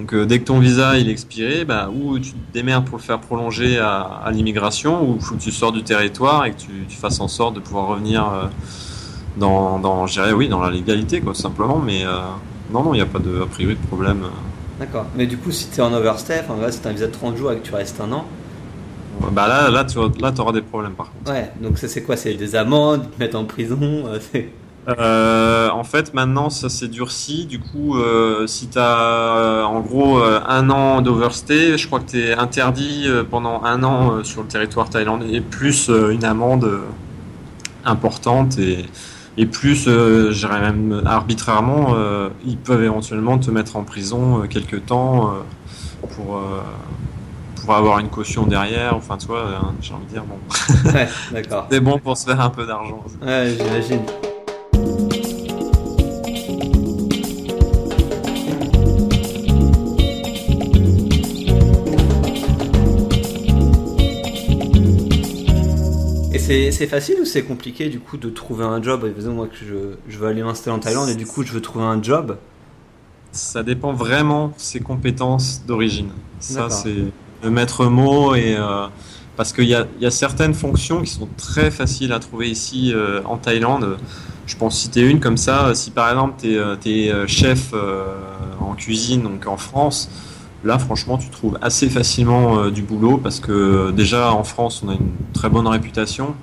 Donc 0.00 0.14
euh, 0.14 0.24
dès 0.24 0.38
que 0.38 0.44
ton 0.44 0.58
visa 0.58 0.98
il 0.98 1.08
est 1.08 1.12
expiré, 1.12 1.64
bah, 1.66 1.90
ou 1.94 2.18
tu 2.18 2.32
te 2.32 2.52
démerdes 2.54 2.86
pour 2.86 2.96
le 2.96 3.02
faire 3.02 3.20
prolonger 3.20 3.78
à, 3.78 4.30
l'immigration, 4.32 5.08
ou 5.08 5.20
faut 5.20 5.34
que 5.34 5.40
tu 5.40 5.52
sors 5.52 5.72
du 5.72 5.82
territoire 5.82 6.46
et 6.46 6.52
que 6.52 6.60
tu, 6.60 6.70
tu 6.88 6.96
fasses 6.96 7.20
en 7.20 7.28
sorte 7.28 7.54
de 7.54 7.60
pouvoir 7.60 7.88
revenir 7.88 8.50
dans, 9.36 9.78
dans 9.78 10.06
oui, 10.34 10.48
dans 10.48 10.60
la 10.60 10.70
légalité 10.70 11.20
quoi, 11.20 11.34
simplement. 11.34 11.78
Mais 11.78 12.04
non, 12.72 12.82
non, 12.82 12.94
il 12.94 12.96
n'y 12.96 13.02
a 13.02 13.06
pas 13.06 13.18
de 13.18 13.42
a 13.42 13.46
priori 13.46 13.74
de 13.74 13.86
problème. 13.88 14.22
D'accord. 14.78 15.04
Mais 15.14 15.26
du 15.26 15.36
coup, 15.36 15.50
si 15.50 15.68
tu 15.68 15.80
es 15.80 15.82
en 15.82 15.92
overstay, 15.92 16.40
enfin, 16.40 16.58
là, 16.58 16.72
si 16.72 16.80
tu 16.80 16.88
un 16.88 16.92
visa 16.92 17.06
de 17.06 17.12
30 17.12 17.36
jours 17.36 17.52
et 17.52 17.58
que 17.58 17.66
tu 17.66 17.74
restes 17.74 18.00
un 18.00 18.10
an. 18.12 18.24
Bah 19.32 19.46
là, 19.46 19.68
là, 19.68 19.84
tu 19.84 19.98
là, 19.98 20.32
auras 20.38 20.52
des 20.52 20.62
problèmes 20.62 20.94
par 20.94 21.12
contre. 21.12 21.30
Ouais, 21.30 21.50
donc 21.60 21.76
ça, 21.76 21.88
c'est 21.88 22.02
quoi? 22.02 22.16
C'est 22.16 22.32
des 22.32 22.56
amendes, 22.56 23.02
te 23.10 23.18
mettre 23.18 23.38
en 23.38 23.44
prison 23.44 23.78
euh, 23.82 24.18
euh, 24.88 25.70
en 25.70 25.84
fait, 25.84 26.14
maintenant, 26.14 26.50
ça 26.50 26.68
s'est 26.68 26.88
durci. 26.88 27.46
Du 27.46 27.60
coup, 27.60 27.96
euh, 27.96 28.46
si 28.46 28.68
tu 28.68 28.78
as 28.78 29.64
en 29.66 29.80
gros 29.80 30.20
un 30.22 30.70
an 30.70 31.00
d'overstay, 31.02 31.78
je 31.78 31.86
crois 31.86 32.00
que 32.00 32.10
tu 32.10 32.20
es 32.20 32.32
interdit 32.32 33.06
pendant 33.30 33.62
un 33.64 33.82
an 33.82 34.24
sur 34.24 34.42
le 34.42 34.48
territoire 34.48 34.88
thaïlandais, 34.90 35.40
plus 35.40 35.88
une 35.88 36.24
amende 36.24 36.80
importante. 37.84 38.58
Et, 38.58 38.86
et 39.36 39.46
plus, 39.46 39.86
euh, 39.88 40.32
je 40.32 40.46
dirais 40.46 40.60
même 40.60 41.02
arbitrairement, 41.06 41.94
euh, 41.94 42.28
ils 42.44 42.58
peuvent 42.58 42.82
éventuellement 42.82 43.38
te 43.38 43.50
mettre 43.50 43.76
en 43.76 43.84
prison 43.84 44.42
euh, 44.42 44.46
quelques 44.46 44.84
temps 44.86 45.32
pour, 46.14 46.36
euh, 46.36 46.60
pour 47.56 47.74
avoir 47.74 48.00
une 48.00 48.08
caution 48.08 48.44
derrière. 48.44 48.96
Enfin, 48.96 49.16
tu 49.16 49.26
vois, 49.26 49.46
j'ai 49.80 49.94
envie 49.94 50.04
de 50.06 50.10
dire, 50.10 50.24
bon. 50.24 50.90
Ouais, 50.92 51.08
d'accord. 51.32 51.66
C'est 51.70 51.80
bon 51.80 51.98
pour 51.98 52.16
se 52.16 52.26
faire 52.26 52.40
un 52.40 52.50
peu 52.50 52.66
d'argent. 52.66 53.02
Ouais, 53.22 53.56
j'imagine. 53.56 54.02
C'est 66.72 66.86
facile 66.86 67.16
ou 67.20 67.24
c'est 67.24 67.42
compliqué 67.42 67.88
du 67.88 68.00
coup 68.00 68.16
de 68.16 68.28
trouver 68.28 68.64
un 68.64 68.82
job? 68.82 69.08
Disons 69.16 69.32
moi 69.32 69.46
que 69.46 69.56
je, 69.56 69.74
je 70.08 70.18
veux 70.18 70.26
aller 70.26 70.42
m'installer 70.42 70.76
en 70.76 70.80
Thaïlande 70.80 71.08
et 71.08 71.14
du 71.14 71.26
coup 71.26 71.44
je 71.44 71.52
veux 71.52 71.60
trouver 71.60 71.84
un 71.84 72.02
job. 72.02 72.36
Ça 73.32 73.62
dépend 73.62 73.92
vraiment 73.92 74.48
de 74.48 74.54
ses 74.56 74.80
compétences 74.80 75.62
d'origine. 75.64 76.10
Ça, 76.40 76.68
c'est 76.68 77.04
le 77.44 77.50
maître 77.50 77.86
mot 77.86 78.34
et 78.34 78.56
euh, 78.56 78.88
parce 79.36 79.52
qu'il 79.52 79.68
y 79.68 79.74
a, 79.74 79.86
y 80.00 80.06
a 80.06 80.10
certaines 80.10 80.54
fonctions 80.54 81.02
qui 81.02 81.10
sont 81.12 81.28
très 81.36 81.70
faciles 81.70 82.12
à 82.12 82.18
trouver 82.18 82.50
ici 82.50 82.92
euh, 82.92 83.22
en 83.24 83.36
Thaïlande. 83.36 83.98
Je 84.46 84.56
pense 84.56 84.76
citer 84.76 85.02
une 85.02 85.20
comme 85.20 85.36
ça. 85.36 85.74
Si 85.76 85.92
par 85.92 86.10
exemple 86.10 86.34
tu 86.42 86.56
es, 86.90 87.28
chef 87.28 87.70
euh, 87.72 88.04
en 88.60 88.74
cuisine 88.74 89.22
donc 89.22 89.46
en 89.46 89.56
France, 89.56 90.10
là 90.64 90.78
franchement 90.78 91.16
tu 91.18 91.28
trouves 91.30 91.58
assez 91.62 91.88
facilement 91.88 92.58
euh, 92.58 92.70
du 92.70 92.82
boulot 92.82 93.16
parce 93.18 93.40
que 93.40 93.52
euh, 93.52 93.92
déjà 93.92 94.32
en 94.32 94.44
France 94.44 94.82
on 94.84 94.88
a 94.90 94.94
une 94.94 95.10
très 95.32 95.48
bonne 95.48 95.66
réputation. 95.66 96.34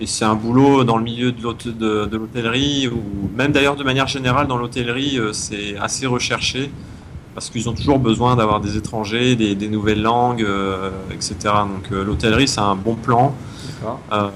Et 0.00 0.06
c'est 0.06 0.24
un 0.24 0.34
boulot 0.34 0.82
dans 0.82 0.96
le 0.96 1.04
milieu 1.04 1.30
de 1.30 1.40
l'hôte- 1.42 1.68
de- 1.68 2.06
de 2.06 2.16
l'hôtellerie, 2.16 2.88
ou 2.88 3.30
même 3.36 3.52
d'ailleurs 3.52 3.76
de 3.76 3.84
manière 3.84 4.08
générale 4.08 4.48
dans 4.48 4.56
l'hôtellerie, 4.56 5.16
euh, 5.18 5.32
c'est 5.32 5.76
assez 5.78 6.06
recherché, 6.06 6.72
parce 7.36 7.50
qu'ils 7.50 7.68
ont 7.68 7.72
toujours 7.72 8.00
besoin 8.00 8.34
d'avoir 8.34 8.60
des 8.60 8.76
étrangers, 8.76 9.36
des, 9.36 9.54
des 9.54 9.68
nouvelles 9.68 10.02
langues, 10.02 10.42
euh, 10.42 10.90
etc. 11.12 11.36
Donc 11.44 11.92
euh, 11.92 12.02
l'hôtellerie, 12.04 12.48
c'est 12.48 12.60
un 12.60 12.74
bon 12.74 12.96
plan. 12.96 13.32
Euh, 14.12 14.28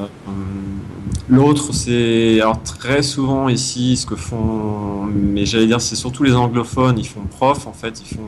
L'autre, 1.28 1.72
c'est 1.72 2.40
alors 2.40 2.62
très 2.62 3.02
souvent 3.02 3.48
ici, 3.48 3.96
ce 3.96 4.06
que 4.06 4.14
font, 4.14 5.02
mais 5.12 5.44
j'allais 5.46 5.66
dire, 5.66 5.80
c'est 5.80 5.96
surtout 5.96 6.22
les 6.22 6.34
anglophones, 6.36 6.96
ils 6.98 7.08
font 7.08 7.22
prof, 7.28 7.66
en 7.66 7.72
fait, 7.72 8.00
ils 8.08 8.14
font, 8.14 8.22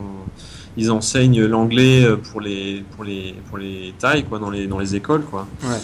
ils 0.79 0.91
enseignent 0.91 1.43
l'anglais 1.45 2.07
pour 2.31 2.41
les, 2.41 2.83
pour 2.95 3.03
les, 3.03 3.35
pour 3.49 3.57
les 3.57 3.93
Thaïs, 3.99 4.23
quoi, 4.27 4.39
dans 4.39 4.49
les, 4.49 4.65
dans 4.67 4.79
les 4.79 4.95
écoles, 4.95 5.23
quoi. 5.23 5.45
Ouais. 5.63 5.81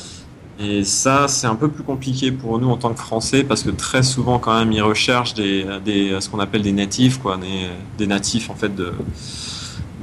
Et 0.58 0.86
ça, 0.86 1.28
c'est 1.28 1.48
un 1.48 1.56
peu 1.56 1.68
plus 1.68 1.84
compliqué 1.84 2.32
pour 2.32 2.58
nous 2.60 2.70
en 2.70 2.78
tant 2.78 2.94
que 2.94 3.00
Français 3.02 3.44
parce 3.44 3.62
que 3.62 3.72
très 3.72 4.04
souvent, 4.04 4.40
quand 4.40 4.58
même, 4.58 4.72
ils 4.72 4.82
recherchent 4.82 5.34
des, 5.34 5.66
des 5.84 6.16
ce 6.22 6.30
qu'on 6.30 6.40
appelle 6.40 6.62
des 6.62 6.72
natifs, 6.72 7.18
quoi, 7.20 7.38
des, 7.38 7.68
des 7.98 8.08
natifs 8.08 8.50
en 8.50 8.56
fait 8.56 8.74
de, 8.74 8.94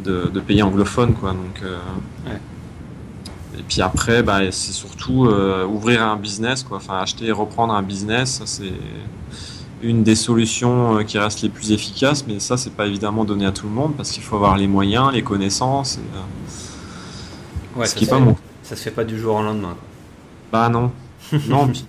de, 0.04 0.28
de 0.28 0.40
pays 0.40 0.62
anglophones, 0.62 1.14
quoi. 1.14 1.30
Donc, 1.30 1.62
euh, 1.62 1.78
Ouais. 2.26 2.38
Et 3.58 3.62
puis 3.68 3.82
après, 3.82 4.22
bah, 4.22 4.40
c'est 4.50 4.72
surtout 4.72 5.26
euh, 5.26 5.66
ouvrir 5.66 6.02
un 6.02 6.16
business, 6.16 6.62
quoi. 6.62 6.78
Enfin, 6.78 6.98
acheter 6.98 7.26
et 7.26 7.32
reprendre 7.32 7.74
un 7.74 7.82
business, 7.82 8.42
c'est 8.44 8.72
une 9.82 10.02
des 10.02 10.14
solutions 10.14 10.98
euh, 10.98 11.02
qui 11.02 11.18
reste 11.18 11.42
les 11.42 11.48
plus 11.48 11.72
efficaces. 11.72 12.26
Mais 12.26 12.40
ça, 12.40 12.56
c'est 12.56 12.74
pas 12.74 12.86
évidemment 12.86 13.24
donné 13.24 13.46
à 13.46 13.52
tout 13.52 13.66
le 13.66 13.72
monde 13.72 13.94
parce 13.96 14.10
qu'il 14.10 14.22
faut 14.22 14.36
avoir 14.36 14.56
les 14.56 14.68
moyens, 14.68 15.12
les 15.12 15.22
connaissances. 15.22 15.96
Et, 15.98 16.16
euh, 16.16 16.20
Ouais, 17.74 17.86
ce 17.86 17.92
ça, 17.92 17.98
qui 17.98 18.04
est 18.04 18.08
pas 18.08 18.18
fait, 18.18 18.22
mon 18.22 18.36
ça 18.62 18.76
se 18.76 18.82
fait 18.82 18.90
pas 18.90 19.04
du 19.04 19.18
jour 19.18 19.36
au 19.36 19.42
lendemain. 19.42 19.76
Bah 20.52 20.68
non. 20.68 20.92
Non, 21.48 21.68
puis 21.68 21.86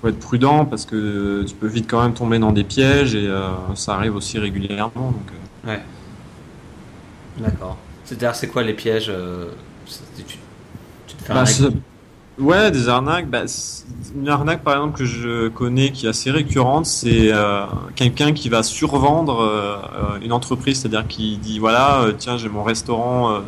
faut 0.00 0.08
être 0.08 0.18
prudent 0.18 0.66
parce 0.66 0.84
que 0.84 1.44
tu 1.46 1.54
peux 1.54 1.68
vite 1.68 1.88
quand 1.88 2.02
même 2.02 2.12
tomber 2.12 2.38
dans 2.38 2.52
des 2.52 2.64
pièges 2.64 3.14
et 3.14 3.28
euh, 3.28 3.50
ça 3.76 3.94
arrive 3.94 4.16
aussi 4.16 4.38
régulièrement. 4.38 4.90
Donc, 4.96 5.32
euh, 5.68 5.76
D'accord. 7.38 7.78
C'est-à-dire, 8.04 8.34
c'est 8.34 8.48
quoi 8.48 8.62
les 8.62 8.74
pièges 8.74 9.08
euh, 9.08 9.50
tu, 10.16 10.36
tu 11.06 11.14
te 11.14 11.22
fais 11.22 11.32
bah, 11.32 11.44
ouais, 12.38 12.70
des 12.70 12.88
arnaques. 12.88 13.28
Bah, 13.30 13.42
une 14.14 14.28
arnaque 14.28 14.62
par 14.62 14.74
exemple 14.74 14.98
que 14.98 15.04
je 15.04 15.48
connais 15.48 15.90
qui 15.92 16.06
est 16.06 16.10
assez 16.10 16.30
récurrente, 16.30 16.86
c'est 16.86 17.32
euh, 17.32 17.64
quelqu'un 17.94 18.32
qui 18.32 18.48
va 18.48 18.62
survendre 18.62 19.40
euh, 19.40 20.18
une 20.22 20.32
entreprise, 20.32 20.80
c'est-à-dire 20.80 21.06
qui 21.06 21.36
dit 21.38 21.58
voilà, 21.58 22.02
euh, 22.02 22.12
tiens, 22.16 22.36
j'ai 22.36 22.48
mon 22.48 22.62
restaurant. 22.62 23.32
euh, 23.32 23.40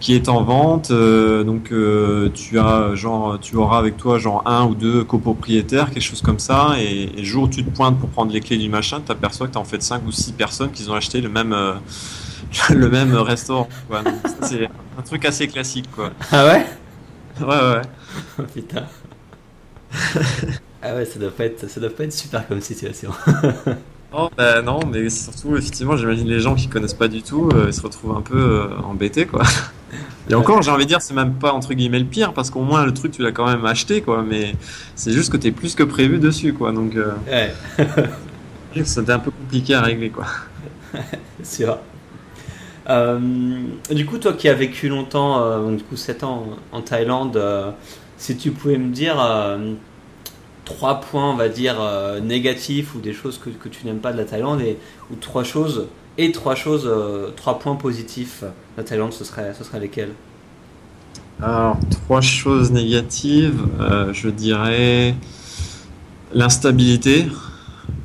qui 0.00 0.14
est 0.14 0.28
en 0.28 0.44
vente, 0.44 0.92
euh, 0.92 1.42
donc 1.42 1.72
euh, 1.72 2.28
tu 2.32 2.56
as 2.60 2.94
genre 2.94 3.36
tu 3.40 3.56
auras 3.56 3.78
avec 3.78 3.96
toi 3.96 4.16
genre 4.18 4.44
un 4.46 4.64
ou 4.64 4.76
deux 4.76 5.02
copropriétaires, 5.02 5.90
quelque 5.90 6.04
chose 6.04 6.22
comme 6.22 6.38
ça, 6.38 6.76
et, 6.78 7.10
et 7.18 7.24
jour 7.24 7.42
où 7.44 7.48
tu 7.48 7.64
te 7.64 7.70
pointes 7.70 7.98
pour 7.98 8.08
prendre 8.08 8.30
les 8.32 8.40
clés 8.40 8.58
du 8.58 8.68
machin, 8.68 8.98
tu 8.98 9.06
t'aperçois 9.06 9.48
que 9.48 9.54
t'as 9.54 9.58
en 9.58 9.64
fait 9.64 9.82
cinq 9.82 10.02
ou 10.06 10.12
six 10.12 10.30
personnes 10.30 10.70
qui 10.70 10.88
ont 10.88 10.94
acheté 10.94 11.20
le 11.20 11.28
même 11.28 11.52
le 12.70 12.88
même 12.88 13.14
restaurant. 13.16 13.68
C'est 14.42 14.66
un 14.98 15.02
truc 15.02 15.24
assez 15.24 15.48
classique 15.48 15.90
quoi. 15.90 16.10
Ah 16.30 16.44
ouais? 16.46 16.66
Ouais 17.40 17.46
ouais. 17.46 17.82
Oh, 18.38 18.42
Putain. 18.54 18.86
ah 20.82 20.94
ouais, 20.94 21.04
ça 21.04 21.18
doit 21.18 21.30
pas 21.30 21.44
être, 21.44 21.68
ça 21.68 21.80
doit 21.80 21.90
pas 21.90 22.04
être 22.04 22.12
super 22.12 22.46
comme 22.46 22.60
situation. 22.60 23.10
Oh, 24.10 24.30
bah, 24.38 24.62
non, 24.62 24.80
mais 24.86 25.10
surtout 25.10 25.54
effectivement, 25.58 25.94
j'imagine 25.94 26.26
les 26.26 26.40
gens 26.40 26.54
qui 26.54 26.66
connaissent 26.66 26.94
pas 26.94 27.08
du 27.08 27.22
tout, 27.22 27.50
euh, 27.52 27.66
ils 27.68 27.74
se 27.74 27.82
retrouvent 27.82 28.16
un 28.16 28.22
peu 28.22 28.38
euh, 28.38 28.78
embêtés 28.78 29.26
quoi. 29.26 29.42
Et 30.30 30.34
encore, 30.34 30.62
j'ai 30.62 30.70
envie 30.70 30.84
de 30.84 30.88
dire, 30.88 31.02
c'est 31.02 31.14
même 31.14 31.34
pas 31.34 31.52
entre 31.52 31.74
guillemets 31.74 31.98
le 32.00 32.06
pire 32.06 32.32
parce 32.32 32.50
qu'au 32.50 32.62
moins 32.62 32.86
le 32.86 32.94
truc 32.94 33.12
tu 33.12 33.22
l'as 33.22 33.32
quand 33.32 33.46
même 33.46 33.66
acheté 33.66 34.02
quoi, 34.02 34.22
mais 34.22 34.56
c'est 34.94 35.12
juste 35.12 35.30
que 35.30 35.36
t'es 35.36 35.52
plus 35.52 35.74
que 35.74 35.82
prévu 35.82 36.18
dessus 36.20 36.54
quoi, 36.54 36.72
donc. 36.72 36.96
euh, 36.96 37.12
Ouais, 37.26 37.54
C'était 38.84 39.12
un 39.12 39.18
peu 39.18 39.30
compliqué 39.30 39.74
à 39.74 39.82
régler 39.82 40.10
quoi. 40.10 40.26
c'est 41.42 41.64
sûr. 41.64 41.78
Euh, 42.88 43.18
du 43.90 44.06
coup, 44.06 44.18
toi 44.18 44.32
qui 44.32 44.48
as 44.48 44.54
vécu 44.54 44.88
longtemps, 44.88 45.42
euh, 45.42 45.76
du 45.76 45.82
coup 45.82 45.96
7 45.96 46.24
ans 46.24 46.46
en 46.72 46.80
Thaïlande, 46.80 47.36
euh, 47.36 47.70
si 48.16 48.36
tu 48.36 48.50
pouvais 48.50 48.78
me 48.78 48.92
dire 48.92 49.16
trois 50.64 51.00
points, 51.00 51.30
on 51.30 51.36
va 51.36 51.48
dire, 51.48 51.76
négatifs 52.22 52.94
ou 52.94 53.00
des 53.00 53.12
choses 53.12 53.38
que, 53.38 53.68
tu 53.68 53.86
n'aimes 53.86 54.00
pas 54.00 54.12
de 54.12 54.18
la 54.18 54.24
Thaïlande, 54.24 54.60
et, 54.60 54.76
ou 55.10 55.16
trois 55.16 55.44
choses, 55.44 55.86
et 56.18 56.32
trois 56.32 56.54
choses, 56.54 56.90
points 57.60 57.76
positifs 57.76 58.42
de 58.42 58.48
la 58.76 58.82
Thaïlande, 58.82 59.12
ce 59.12 59.24
serait, 59.24 59.54
ce 59.56 59.62
serait 59.62 59.80
lesquels? 59.80 60.12
Alors, 61.40 61.78
trois 61.90 62.20
choses 62.20 62.72
négatives, 62.72 63.60
je 64.12 64.28
dirais 64.28 65.14
l'instabilité, 66.34 67.26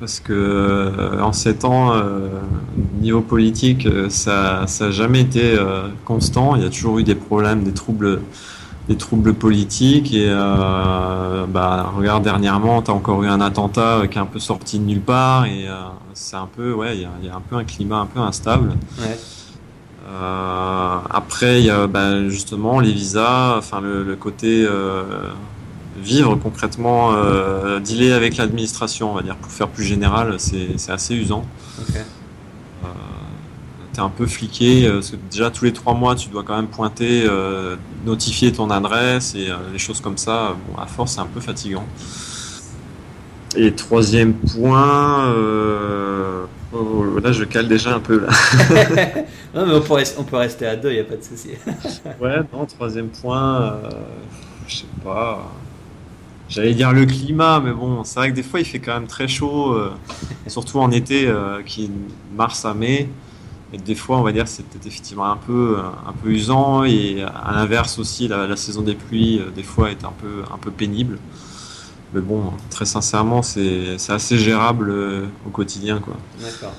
parce 0.04 0.20
que 0.20 0.34
euh, 0.34 1.22
en 1.22 1.32
sept 1.32 1.64
ans, 1.64 1.94
euh, 1.94 2.28
niveau 3.00 3.22
politique, 3.22 3.86
euh, 3.86 4.10
ça 4.10 4.66
n'a 4.82 4.92
jamais 4.92 5.22
été 5.22 5.58
euh, 5.58 5.88
constant. 6.04 6.58
Il 6.58 6.64
y 6.64 6.66
a 6.66 6.70
toujours 6.70 7.00
eu 7.00 7.04
des 7.04 7.16
problèmes, 7.16 7.64
des 7.64 7.72
troubles, 7.72 8.20
des 8.90 8.98
troubles 8.98 9.34
politiques. 9.34 10.14
Et 10.14 10.30
bah, 10.30 11.94
regarde, 11.96 12.22
dernièrement, 12.22 12.82
tu 12.82 12.92
as 12.92 12.94
encore 12.94 13.24
eu 13.24 13.30
un 13.30 13.40
attentat 13.40 14.02
qui 14.12 14.18
est 14.18 14.22
un 14.22 14.26
peu 14.26 14.40
sorti 14.40 14.78
de 14.78 14.84
nulle 14.84 15.00
part. 15.00 15.46
Et 15.46 15.68
c'est 16.14 16.36
un 16.36 16.50
peu, 16.54 16.74
ouais, 16.74 16.98
il 16.98 17.04
y 17.04 17.06
a, 17.06 17.12
il 17.22 17.28
y 17.28 17.30
a 17.30 17.36
un 17.38 17.42
peu 17.42 17.56
un 17.56 17.64
climat 17.64 18.00
un 18.00 18.06
peu 18.06 18.20
instable. 18.20 18.74
Ouais. 19.00 19.18
Après, 21.12 21.62
il 21.62 21.68
y 21.68 21.70
a 21.70 21.88
bah, 21.88 22.28
justement 22.28 22.82
les 22.82 22.92
visas, 22.92 23.56
enfin 23.58 23.80
le, 23.80 24.04
le 24.04 24.18
côté 24.18 24.68
vivre 25.98 26.36
concrètement, 26.36 27.14
euh, 27.14 27.80
dealer 27.80 28.14
avec 28.14 28.38
l'administration, 28.38 29.12
on 29.12 29.16
va 29.16 29.22
dire, 29.22 29.36
pour 29.36 29.52
faire 29.52 29.70
plus 29.70 29.84
général, 29.84 30.36
c'est 30.40 30.90
assez 30.90 31.16
usant. 31.16 31.46
Ok. 31.80 31.96
Euh, 31.96 32.88
T'es 33.94 34.02
un 34.02 34.10
peu 34.10 34.26
fliqué, 34.26 34.88
euh, 34.88 34.94
parce 34.96 35.12
que 35.12 35.18
déjà 35.30 35.52
tous 35.52 35.66
les 35.66 35.74
trois 35.74 35.94
mois, 35.94 36.16
tu 36.16 36.30
dois 36.30 36.44
quand 36.44 36.56
même 36.56 36.68
pointer, 36.68 37.26
euh, 37.28 37.76
notifier 38.06 38.52
ton 38.52 38.72
adresse 38.72 39.36
et 39.36 39.50
euh, 39.52 39.58
les 39.72 39.78
choses 39.78 40.02
comme 40.02 40.18
ça. 40.18 40.56
Bon, 40.68 40.82
à 40.82 40.88
force, 40.88 41.14
c'est 41.14 41.22
un 41.22 41.28
peu 41.28 41.40
fatigant. 41.40 41.86
Et 43.56 43.72
troisième 43.74 44.34
point, 44.34 45.28
euh, 45.28 46.46
oh, 46.74 47.20
là 47.24 47.32
je 47.32 47.44
cale 47.44 47.68
déjà 47.68 47.94
un 47.94 48.00
peu 48.00 48.22
là. 48.22 48.30
non, 49.54 49.68
mais 49.68 49.74
on 49.76 49.82
peut, 49.82 49.94
rester, 49.94 50.20
on 50.20 50.24
peut 50.24 50.38
rester 50.38 50.66
à 50.66 50.76
deux, 50.76 50.90
il 50.90 50.96
n'y 50.96 51.02
a 51.02 51.04
pas 51.04 51.18
de 51.18 51.24
souci. 51.24 51.50
Ouais, 52.20 52.38
non, 52.52 52.66
troisième 52.66 53.10
point, 53.10 53.62
euh, 53.62 53.90
je 54.68 54.78
sais 54.78 54.86
pas. 55.04 55.52
J'allais 56.50 56.74
dire 56.74 56.92
le 56.92 57.06
climat, 57.06 57.60
mais 57.60 57.72
bon, 57.72 58.04
c'est 58.04 58.20
vrai 58.20 58.30
que 58.30 58.36
des 58.36 58.44
fois 58.44 58.60
il 58.60 58.66
fait 58.66 58.80
quand 58.80 58.94
même 58.94 59.08
très 59.08 59.28
chaud, 59.28 59.74
euh, 59.74 59.92
surtout 60.48 60.80
en 60.80 60.92
été, 60.92 61.28
euh, 61.28 61.62
qui 61.64 61.86
est 61.86 61.90
mars 62.36 62.66
à 62.66 62.74
mai. 62.74 63.10
Et 63.74 63.78
des 63.78 63.96
fois, 63.96 64.20
on 64.20 64.22
va 64.22 64.32
dire, 64.32 64.48
c'est 64.48 64.64
peut-être 64.64 64.86
effectivement 64.86 65.26
un 65.26 65.38
peu, 65.38 65.78
euh, 65.80 65.82
un 66.08 66.14
peu 66.14 66.30
usant. 66.30 66.84
Et 66.84 67.24
à 67.24 67.54
l'inverse 67.56 67.98
aussi, 67.98 68.28
la, 68.28 68.46
la 68.46 68.56
saison 68.56 68.84
des 68.84 68.94
pluies, 68.94 69.40
euh, 69.40 69.50
des 69.50 69.64
fois, 69.64 69.90
est 69.90 70.06
un 70.06 70.14
peu, 70.22 70.44
un 70.54 70.60
peu 70.60 70.70
pénible. 70.70 71.18
Mais 72.14 72.22
bon, 72.22 72.54
très 72.70 72.86
sincèrement, 72.86 73.42
c'est 73.42 73.96
assez 74.10 74.38
gérable 74.38 74.94
au 75.48 75.50
quotidien, 75.50 75.98
quoi. 75.98 76.16
D'accord. 76.40 76.76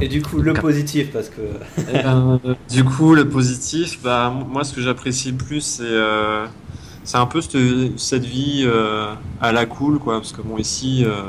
Et 0.00 0.08
du 0.08 0.20
coup, 0.20 0.42
le 0.42 0.54
positif, 0.54 1.12
parce 1.12 1.28
que. 1.28 1.42
Eh 1.88 2.02
ben, 2.02 2.40
du 2.68 2.82
coup, 2.82 3.14
le 3.14 3.28
positif, 3.28 4.00
bah, 4.02 4.30
moi, 4.30 4.64
ce 4.64 4.74
que 4.74 4.80
j'apprécie 4.80 5.30
le 5.30 5.36
plus, 5.36 5.60
c'est 5.60 5.84
c'est 7.06 7.18
un 7.18 7.26
peu 7.26 7.40
cette, 7.42 7.98
cette 7.98 8.26
vie 8.26 8.64
euh, 8.66 9.14
à 9.40 9.52
la 9.52 9.66
cool, 9.66 10.00
quoi. 10.00 10.16
Parce 10.20 10.32
que 10.32 10.42
bon, 10.42 10.58
ici, 10.58 11.04
euh, 11.06 11.22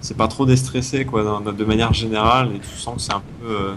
c'est 0.00 0.16
pas 0.16 0.28
trop 0.28 0.46
déstressé, 0.46 1.04
quoi, 1.06 1.24
dans- 1.24 1.40
de 1.40 1.64
manière 1.64 1.92
générale, 1.94 2.50
et 2.56 2.60
tu 2.60 2.76
sens 2.76 2.96
que 2.96 3.02
c'est 3.02 3.14
un 3.14 3.22
peu. 3.40 3.46
euh, 3.48 3.74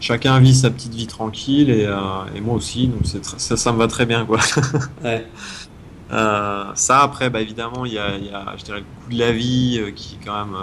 chacun 0.00 0.38
vit 0.40 0.54
sa 0.54 0.70
petite 0.70 0.94
vie 0.94 1.06
tranquille 1.08 1.70
et, 1.70 1.88
et 2.36 2.40
moi 2.42 2.54
aussi, 2.56 2.88
donc 2.88 3.06
ça, 3.38 3.56
ça 3.56 3.72
me 3.72 3.78
va 3.78 3.88
très 3.88 4.06
bien 4.06 4.26
quoi. 4.26 4.38
ouais. 5.04 5.26
ça 6.10 7.02
après, 7.02 7.30
bah, 7.30 7.40
évidemment, 7.40 7.84
il 7.84 7.94
y 7.94 7.98
a, 7.98 8.16
y 8.18 8.30
a, 8.30 8.54
je 8.56 8.64
dirais, 8.64 8.80
le 8.80 8.84
coût 8.84 9.10
de 9.12 9.18
la 9.18 9.32
vie 9.32 9.80
qui 9.94 10.16
est 10.20 10.24
quand 10.24 10.44
même 10.46 10.56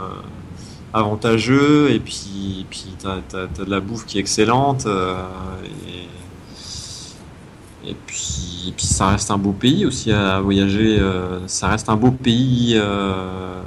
avantageux 0.93 1.91
et 1.91 1.99
puis, 1.99 2.65
puis 2.69 2.95
tu 2.99 3.07
as, 3.07 3.21
de 3.47 3.69
la 3.69 3.79
bouffe 3.79 4.05
qui 4.05 4.17
est 4.17 4.21
excellente 4.21 4.85
et, 7.85 7.95
et 8.67 8.71
puis, 8.71 8.85
ça 8.85 9.07
reste 9.09 9.31
un 9.31 9.37
beau 9.37 9.51
pays 9.51 9.85
aussi 9.85 10.11
à 10.11 10.39
voyager. 10.39 10.97
Euh, 10.99 11.39
ça 11.47 11.67
reste 11.67 11.89
un 11.89 11.95
beau 11.95 12.11
pays 12.11 12.73
euh, 12.75 13.61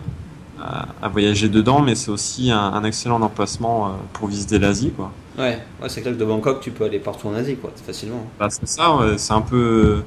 à, 1.03 1.09
voyager 1.09 1.49
dedans, 1.49 1.83
mais 1.83 1.95
c'est 1.95 2.11
aussi 2.11 2.51
un, 2.51 2.83
excellent 2.85 3.21
emplacement 3.21 3.87
euh, 3.87 3.91
pour 4.13 4.29
visiter 4.29 4.59
l'Asie, 4.59 4.91
quoi. 4.91 5.13
Ouais, 5.39 5.59
ouais 5.83 5.89
c'est 5.89 6.01
clair 6.01 6.15
que 6.15 6.19
de 6.19 6.25
Bangkok, 6.25 6.61
tu 6.61 6.71
peux 6.71 6.85
aller 6.85 6.99
partout 6.99 7.29
en 7.29 7.35
Asie, 7.35 7.57
quoi, 7.57 7.71
facilement. 7.87 8.25
Bah, 8.39 8.49
c'est 8.49 8.67
ça, 8.67 8.99
c'est 9.17 9.35
un 9.35 9.43
peu. 9.43 10.03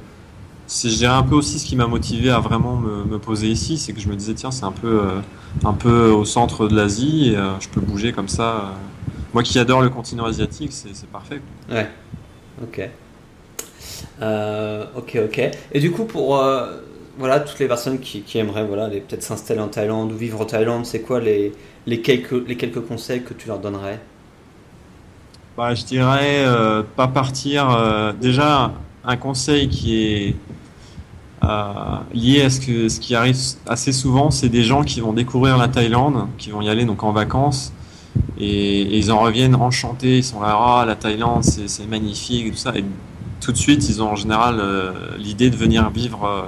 C'est, 0.65 0.89
je 0.89 0.97
dirais 0.97 1.13
un 1.13 1.23
peu 1.23 1.33
aussi 1.33 1.57
ce 1.57 1.65
qui 1.65 1.75
m'a 1.75 1.87
motivé 1.87 2.29
à 2.29 2.39
vraiment 2.39 2.75
me, 2.75 3.03
me 3.03 3.17
poser 3.17 3.47
ici, 3.47 3.79
c'est 3.79 3.91
que 3.91 3.99
je 3.99 4.07
me 4.07 4.15
disais 4.15 4.35
tiens 4.35 4.51
c'est 4.51 4.65
un 4.65 4.71
peu 4.71 5.01
un 5.65 5.73
peu 5.73 6.11
au 6.11 6.25
centre 6.25 6.67
de 6.67 6.75
l'Asie, 6.75 7.29
et, 7.29 7.37
je 7.59 7.69
peux 7.69 7.81
bouger 7.81 8.11
comme 8.11 8.27
ça. 8.27 8.73
Moi 9.33 9.41
qui 9.41 9.57
adore 9.57 9.81
le 9.81 9.89
continent 9.89 10.25
asiatique, 10.25 10.71
c'est, 10.71 10.93
c'est 10.93 11.09
parfait. 11.09 11.41
Ouais. 11.71 11.89
Ok. 12.61 12.87
Euh, 14.21 14.85
ok, 14.95 15.17
ok. 15.25 15.51
Et 15.71 15.79
du 15.79 15.91
coup, 15.91 16.05
pour 16.05 16.37
euh, 16.37 16.81
voilà, 17.17 17.39
toutes 17.39 17.59
les 17.59 17.67
personnes 17.67 17.99
qui, 17.99 18.23
aimeraient 18.35 18.65
voilà, 18.65 18.89
peut-être 18.89 19.23
s'installer 19.23 19.61
en 19.61 19.67
Thaïlande 19.67 20.11
ou 20.11 20.15
vivre 20.15 20.41
en 20.41 20.45
Thaïlande, 20.45 20.85
c'est 20.85 21.01
quoi 21.01 21.19
les, 21.19 21.53
quelques, 22.01 22.47
les 22.47 22.57
quelques 22.57 22.81
conseils 22.81 23.23
que 23.23 23.33
tu 23.33 23.47
leur 23.47 23.59
donnerais? 23.59 23.99
Bah, 25.57 25.73
Je 25.75 25.83
dirais 25.83 26.45
euh, 26.45 26.83
pas 26.95 27.07
partir. 27.07 28.13
déjà, 28.19 28.71
un 29.03 29.17
conseil 29.17 29.69
qui 29.69 30.03
est 30.03 30.35
lié 32.13 32.41
à 32.41 32.49
ce, 32.49 32.59
que, 32.59 32.89
ce 32.89 32.99
qui 32.99 33.15
arrive 33.15 33.37
assez 33.67 33.91
souvent, 33.91 34.31
c'est 34.31 34.49
des 34.49 34.63
gens 34.63 34.83
qui 34.83 34.99
vont 34.99 35.13
découvrir 35.13 35.57
la 35.57 35.67
Thaïlande, 35.67 36.27
qui 36.37 36.51
vont 36.51 36.61
y 36.61 36.69
aller 36.69 36.85
donc 36.85 37.03
en 37.03 37.11
vacances. 37.11 37.73
Et, 38.39 38.97
ils 38.97 39.11
en 39.11 39.19
reviennent 39.19 39.55
enchantés, 39.55 40.19
ils 40.19 40.23
sont 40.23 40.41
là, 40.41 40.57
ah, 40.57 40.85
la 40.85 40.95
Thaïlande, 40.95 41.43
c'est 41.43 41.87
magnifique, 41.87 42.51
tout 42.51 42.57
ça. 42.57 42.73
Tout 43.39 43.51
de 43.51 43.57
suite, 43.57 43.87
ils 43.89 44.01
ont 44.01 44.11
en 44.11 44.15
général 44.15 44.59
euh, 44.59 44.91
l'idée 45.17 45.49
de 45.49 45.55
venir 45.55 45.89
vivre 45.89 46.25
euh, 46.25 46.41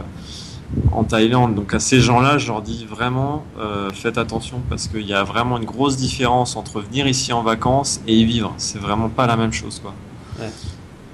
en 0.91 1.03
Thaïlande. 1.03 1.55
Donc 1.55 1.73
à 1.73 1.79
ces 1.79 1.99
gens-là, 1.99 2.37
je 2.37 2.47
leur 2.47 2.61
dis 2.61 2.85
vraiment, 2.85 3.43
euh, 3.59 3.89
faites 3.93 4.17
attention 4.17 4.61
parce 4.69 4.87
qu'il 4.87 5.05
y 5.05 5.13
a 5.13 5.23
vraiment 5.23 5.57
une 5.57 5.65
grosse 5.65 5.97
différence 5.97 6.55
entre 6.55 6.81
venir 6.81 7.07
ici 7.07 7.33
en 7.33 7.43
vacances 7.43 8.01
et 8.07 8.15
y 8.15 8.25
vivre. 8.25 8.53
C'est 8.57 8.79
vraiment 8.79 9.09
pas 9.09 9.27
la 9.27 9.37
même 9.37 9.53
chose, 9.53 9.79
quoi. 9.81 9.93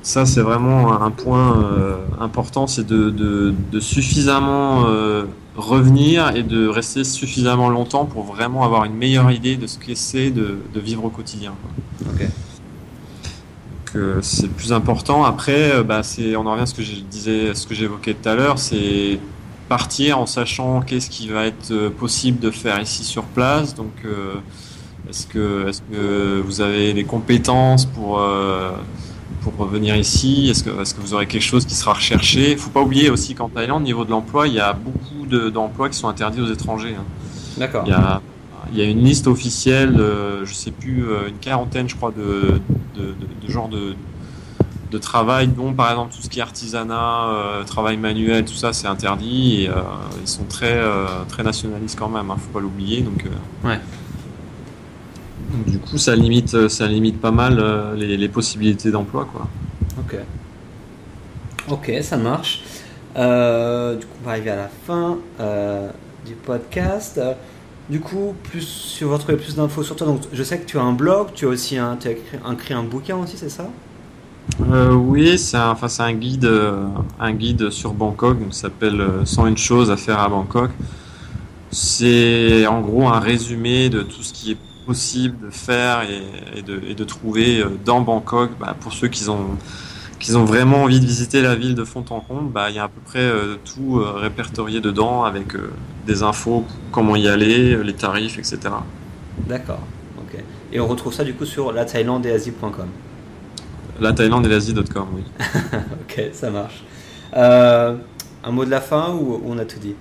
Ça, 0.04 0.26
c'est 0.26 0.42
vraiment 0.42 1.02
un 1.02 1.12
point 1.12 1.60
important, 2.22 2.66
c'est 2.66 2.88
de, 2.88 3.54
suffisamment 3.82 4.86
revenir 5.58 6.34
et 6.34 6.44
de 6.44 6.66
rester 6.70 7.04
suffisamment 7.04 7.68
longtemps 7.68 8.06
pour 8.06 8.24
vraiment 8.24 8.63
avoir 8.63 8.86
une 8.86 8.94
meilleure 8.94 9.32
idée 9.32 9.58
de 9.58 9.68
ce 9.68 9.78
que 9.78 9.96
c'est 9.96 10.30
de, 10.30 10.60
vivre 10.76 11.04
au 11.04 11.10
quotidien. 11.10 11.56
Quoi 12.06 12.26
c'est 14.21 14.50
plus 14.50 14.73
important. 14.73 15.23
Après, 15.23 15.71
euh, 15.71 15.84
bah, 15.84 16.04
c'est, 16.04 16.36
on 16.36 16.45
en 16.45 16.52
revient 16.52 16.63
à 16.63 16.65
ce 16.65 16.73
que 16.73 16.84
je 16.84 16.95
disais, 16.95 17.54
ce 17.54 17.67
que 17.67 17.73
j'évoquais 17.73 18.13
tout 18.13 18.30
à 18.30 18.36
l'heure, 18.36 18.60
c'est 18.60 19.19
partir 19.69 20.19
en 20.19 20.26
sachant 20.26 20.82
qu'est-ce 20.82 21.10
qui 21.10 21.28
va 21.28 21.45
être 21.45 21.71
euh, 21.71 21.89
possible 21.89 22.39
de 22.39 22.52
faire 22.52 22.80
ici 22.82 23.04
sur 23.04 23.23
place. 23.23 23.76
Donc, 23.76 23.93
euh, 24.06 24.36
est-ce 25.10 25.28
que, 25.28 25.67
est-ce 25.67 25.82
que 25.91 26.41
vous 26.41 26.62
avez 26.62 26.93
les 26.93 27.04
compétences 27.04 27.86
pour 27.86 28.21
pour 29.41 29.56
revenir 29.58 29.95
ici? 29.95 30.50
Est-ce 30.50 30.63
que, 30.63 30.82
est-ce 30.82 30.93
que 30.93 31.00
vous 31.00 31.13
aurez 31.13 31.28
quelque 31.28 31.43
chose 31.43 31.65
qui 31.65 31.76
sera 31.76 31.93
recherché? 31.93 32.52
Il 32.52 32.58
faut 32.58 32.69
pas 32.69 32.82
oublier 32.82 33.10
aussi 33.10 33.34
qu'en 33.34 33.47
Thaïlande, 33.47 33.84
au 33.84 33.86
niveau 33.86 34.04
de 34.04 34.12
l'emploi, 34.12 34.47
il 34.47 34.56
y 34.56 34.60
a 34.60 34.73
beaucoup 34.73 35.26
d'emplois 35.50 35.88
qui 35.89 35.97
sont 35.97 36.10
interdits 36.10 36.41
aux 36.41 36.52
étrangers. 36.52 36.95
Hein. 37.00 37.06
D'accord. 37.58 37.84
Il 37.86 37.91
y 37.91 37.93
a 37.93 38.21
il 38.71 38.77
y 38.77 38.82
a 38.82 38.86
une 38.86 39.03
liste 39.03 39.27
officielle, 39.27 39.99
euh, 39.99 40.45
je 40.45 40.53
sais 40.53 40.71
plus, 40.71 41.08
euh, 41.08 41.30
une 41.30 41.38
quarantaine, 41.38 41.88
je 41.88 41.95
crois, 41.95 42.12
de, 42.12 42.60
de, 42.95 43.15
de, 43.41 43.51
genres 43.51 43.69
de, 43.69 43.95
de 44.91 44.97
travail, 44.97 45.47
dont 45.47 45.73
par 45.73 45.91
exemple 45.91 46.13
tout 46.15 46.21
ce 46.21 46.30
qui 46.30 46.39
est 46.39 46.41
artisanat, 46.41 47.30
euh, 47.30 47.63
travail 47.63 47.97
manuel, 47.97 48.45
tout 48.45 48.53
ça, 48.53 48.73
c'est 48.73 48.88
interdit. 48.88 49.63
Et 49.63 49.69
ils 50.21 50.27
sont 50.27 50.45
très, 50.45 50.80
très 51.27 51.43
nationalistes 51.43 51.97
quand 51.97 52.10
même, 52.10 52.30
hein, 52.32 52.38
faut 52.38 52.51
pas 52.51 52.60
l'oublier. 52.60 53.01
Donc, 53.01 53.25
ouais. 53.63 53.80
du 55.65 55.80
coup, 55.80 55.97
ça 55.97 56.15
limite, 56.15 56.67
ça 56.67 56.88
limite 56.88 57.19
pas 57.19 57.32
mal 57.32 57.63
les, 57.95 58.17
les, 58.17 58.30
possibilités 58.30 58.91
d'emploi, 58.91 59.27
quoi. 59.32 59.47
Ok. 59.99 60.17
Ok, 61.69 61.91
ça 62.01 62.17
marche. 62.17 62.63
du 63.15 64.06
coup, 64.06 64.17
on 64.21 64.25
va 64.25 64.32
arriver 64.32 64.51
à 64.51 64.56
la 64.56 64.69
fin 64.69 65.17
du 66.25 66.34
podcast. 66.34 67.19
Du 67.89 68.02
coup, 68.02 68.36
plus, 68.43 68.62
si 68.62 69.06
vous 69.06 69.13
retrouvez 69.13 69.38
plus 69.38 69.56
d'infos 69.56 69.82
sur 69.82 69.95
toi, 69.95 70.08
donc 70.08 70.21
je 70.34 70.43
sais 70.43 70.60
que 70.60 70.65
tu 70.65 70.78
as 70.78 70.82
un 70.82 70.91
blog, 70.91 71.28
tu 71.34 71.45
as 71.45 71.50
aussi 71.50 71.78
un, 71.78 71.97
écrit, 71.97 72.73
un 72.73 72.84
bouquin 72.84 73.15
aussi, 73.15 73.38
c'est 73.38 73.50
ça? 73.50 73.69
Euh, 74.71 74.93
Oui, 74.93 75.38
c'est 75.38 75.56
un, 75.56 75.71
enfin, 75.71 75.88
un, 76.04 76.13
guide, 76.13 76.45
euh, 76.45 76.86
un 77.17 77.32
guide 77.32 77.69
sur 77.69 77.93
Bangkok, 77.93 78.38
qui 78.50 78.58
s'appelle 78.58 79.02
101 79.23 79.52
euh, 79.52 79.56
choses 79.56 79.89
à 79.89 79.95
faire 79.95 80.19
à 80.19 80.28
Bangkok. 80.28 80.71
C'est 81.71 82.67
en 82.67 82.82
gros 82.82 83.08
un 83.08 83.19
résumé 83.19 83.89
de 83.89 84.02
tout 84.02 84.21
ce 84.21 84.34
qui 84.34 84.52
est 84.52 84.58
possible 84.86 85.47
de 85.47 85.50
faire 85.50 86.02
et, 86.56 86.62
de, 86.62 86.82
et 86.89 86.95
de, 86.95 87.04
trouver 87.04 87.63
dans 87.86 88.00
Bangkok 88.02 88.52
bah, 88.60 88.76
pour 88.80 88.93
ceux 88.93 89.10
qui 89.10 89.28
ont 89.30 89.58
qu'ils 90.19 90.38
ont 90.38 90.45
vraiment 90.45 90.84
envie 90.84 90.99
de 90.99 91.06
visiter 91.06 91.41
la 91.41 91.56
ville 91.56 91.75
de 91.75 91.84
fond 91.84 92.03
en 92.10 92.19
comble, 92.19 92.51
bah, 92.51 92.69
il 92.69 92.75
y 92.75 92.80
a 92.80 92.84
à 92.84 92.88
peu 92.88 93.01
près 93.06 93.19
euh, 93.19 93.56
tout 93.63 93.99
euh, 93.99 94.13
répertorié 94.13 94.82
dedans 94.82 95.23
avec 95.23 95.56
euh, 95.56 95.71
des 96.06 96.23
infos, 96.23 96.65
comment 96.91 97.15
y 97.15 97.27
aller, 97.27 97.82
les 97.84 97.93
tarifs, 97.93 98.38
etc. 98.38 98.60
D'accord. 99.47 99.82
ok. 100.17 100.43
Et 100.71 100.80
on 100.80 100.88
retrouve 100.88 101.13
ça 101.13 101.23
du 101.23 101.34
coup 101.34 101.45
sur 101.45 101.71
la 101.71 101.86
Thaïlande 101.86 102.25
et 102.25 102.32
Asie.com. 102.32 102.88
La 103.99 104.13
Thaïlande 104.13 104.45
et 104.45 104.49
l'Asie.com, 104.49 105.08
oui. 105.13 105.23
ok, 106.01 106.30
ça 106.34 106.49
marche. 106.49 106.84
un 107.34 108.51
mot 108.51 108.65
de 108.65 108.71
la 108.71 108.82
fin 108.82 109.13
ou 109.13 109.41
on 109.45 109.58
a 109.58 109.65
tout 109.65 109.80
dit? 109.80 109.95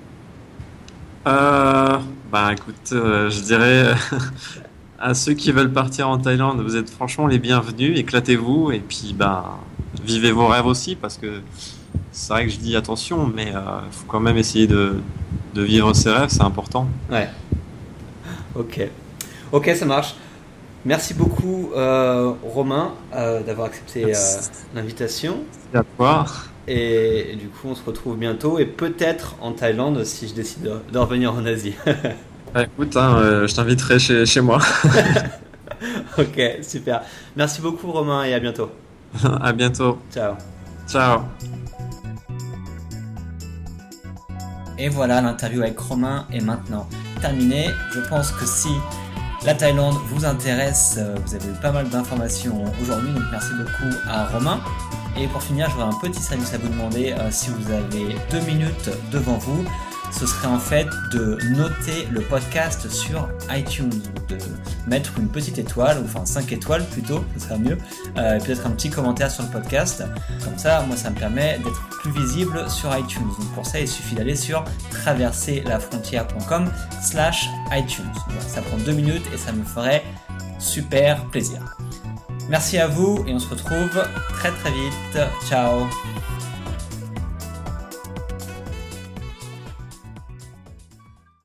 Bah 1.25 2.53
écoute, 2.53 2.91
je 2.93 3.43
dirais 3.43 3.95
à 4.99 5.15
ceux 5.15 5.33
qui 5.35 5.53
veulent 5.53 5.73
partir 5.73 6.09
en 6.09 6.19
Thaïlande, 6.19 6.61
vous 6.61 6.77
êtes 6.77 6.91
franchement 6.91 7.27
les 7.27 7.39
bienvenus, 7.39 7.99
éclatez-vous 7.99 8.73
et 8.73 8.81
puis 8.81 9.15
bah 9.17 9.59
vivez 10.07 10.33
vos 10.33 10.47
rêves 10.47 10.67
aussi 10.67 10.95
parce 10.97 11.17
que 11.19 11.41
c'est 12.13 12.33
vrai 12.33 12.47
que 12.47 12.53
je 12.53 12.59
dis 12.59 12.75
attention, 12.77 13.27
mais 13.27 13.49
il 13.49 13.57
euh, 13.57 13.91
faut 13.91 14.07
quand 14.09 14.21
même 14.21 14.39
essayer 14.39 14.67
de, 14.67 14.97
de 15.55 15.63
vivre 15.63 15.93
ses 15.93 16.11
rêves, 16.11 16.31
c'est 16.31 16.43
important. 16.43 16.89
Ouais. 17.11 17.29
Ok. 18.55 18.89
Ok, 19.53 19.71
ça 19.77 19.85
marche. 19.85 20.15
Merci 20.85 21.15
beaucoup, 21.15 21.71
euh, 21.75 22.33
Romain, 22.43 22.93
euh, 23.15 23.43
d'avoir 23.43 23.67
accepté 23.67 24.13
l'invitation. 24.75 25.39
Merci 25.73 25.77
à 25.77 25.97
toi. 25.97 26.27
Et, 26.69 27.37
du 27.39 27.49
coup, 27.49 27.69
on 27.69 27.75
se 27.75 27.85
retrouve 27.85 28.17
bientôt 28.17 28.59
et 28.59 28.67
peut-être 28.67 29.37
en 29.41 29.53
Thaïlande 29.53 30.03
si 30.05 30.27
je 30.27 30.35
décide 30.35 30.71
de, 30.91 30.99
revenir 30.99 31.35
en 31.35 31.45
Asie. 31.45 31.75
écoute, 32.57 32.97
hein, 32.97 33.47
je 33.47 33.55
t'inviterai 33.55 33.99
chez, 33.99 34.27
chez 34.27 34.41
moi. 34.41 34.59
ok, 36.19 36.41
super. 36.63 37.03
Merci 37.37 37.61
beaucoup, 37.61 37.91
Romain, 37.93 38.25
et 38.25 38.33
à 38.33 38.41
bientôt. 38.41 38.71
à 39.43 39.53
bientôt. 39.53 39.99
Ciao. 40.13 40.35
Ciao. 40.89 41.21
Et 44.79 44.89
voilà, 44.89 45.21
l'interview 45.21 45.63
avec 45.63 45.79
Romain 45.79 46.27
est 46.33 46.41
maintenant 46.41 46.87
terminée. 47.21 47.71
Je 47.95 48.01
pense 48.01 48.31
que 48.31 48.45
si 48.45 48.69
la 49.45 49.55
Thaïlande 49.55 49.97
vous 50.09 50.25
intéresse, 50.25 50.97
euh, 50.99 51.15
vous 51.25 51.35
avez 51.35 51.49
eu 51.49 51.55
pas 51.63 51.73
mal 51.73 51.89
d'informations 51.89 52.65
aujourd'hui, 52.83 53.11
donc 53.13 53.25
merci 53.31 53.53
beaucoup 53.57 53.97
à 54.09 54.27
Romain. 54.27 54.61
Et 55.19 55.27
pour 55.29 55.43
finir, 55.43 55.71
j'aurais 55.71 55.95
un 55.95 55.99
petit 55.99 56.21
service 56.21 56.53
à 56.53 56.59
vous 56.59 56.69
demander 56.69 57.13
euh, 57.13 57.31
si 57.31 57.51
vous 57.51 57.73
avez 57.73 58.17
deux 58.31 58.41
minutes 58.41 58.91
devant 59.11 59.39
vous 59.39 59.65
ce 60.13 60.27
serait 60.27 60.49
en 60.49 60.59
fait 60.59 60.87
de 61.13 61.39
noter 61.51 62.09
le 62.11 62.21
podcast 62.21 62.89
sur 62.89 63.29
iTunes, 63.51 63.91
de 64.29 64.39
mettre 64.87 65.19
une 65.19 65.29
petite 65.29 65.59
étoile, 65.59 66.03
enfin 66.05 66.25
5 66.25 66.53
étoiles 66.53 66.85
plutôt, 66.87 67.25
ce 67.37 67.45
serait 67.45 67.59
mieux, 67.59 67.79
euh, 68.19 68.39
peut-être 68.41 68.67
un 68.67 68.71
petit 68.71 68.91
commentaire 68.91 69.31
sur 69.31 69.45
le 69.45 69.51
podcast. 69.51 70.05
Comme 70.45 70.59
ça, 70.59 70.83
moi, 70.87 70.97
ça 70.97 71.11
me 71.11 71.17
permet 71.17 71.59
d'être 71.59 71.89
plus 71.89 72.11
visible 72.13 72.69
sur 72.71 72.97
iTunes. 72.97 73.29
Donc 73.39 73.55
pour 73.55 73.67
ça, 73.67 73.81
il 73.81 73.89
suffit 73.89 74.15
d'aller 74.15 74.37
sur 74.37 74.65
traverserlafrontière.com 74.91 76.71
slash 77.03 77.49
iTunes. 77.73 78.13
ça 78.47 78.63
prend 78.63 78.77
deux 78.79 78.93
minutes 78.93 79.27
et 79.35 79.37
ça 79.37 79.53
me 79.53 79.65
ferait 79.65 80.03
super 80.59 81.25
plaisir. 81.27 81.61
Merci 82.49 82.79
à 82.79 82.87
vous 82.87 83.25
et 83.27 83.35
on 83.35 83.39
se 83.39 83.49
retrouve 83.49 84.05
très 84.35 84.51
très 84.51 84.71
vite. 84.71 85.19
Ciao 85.49 85.87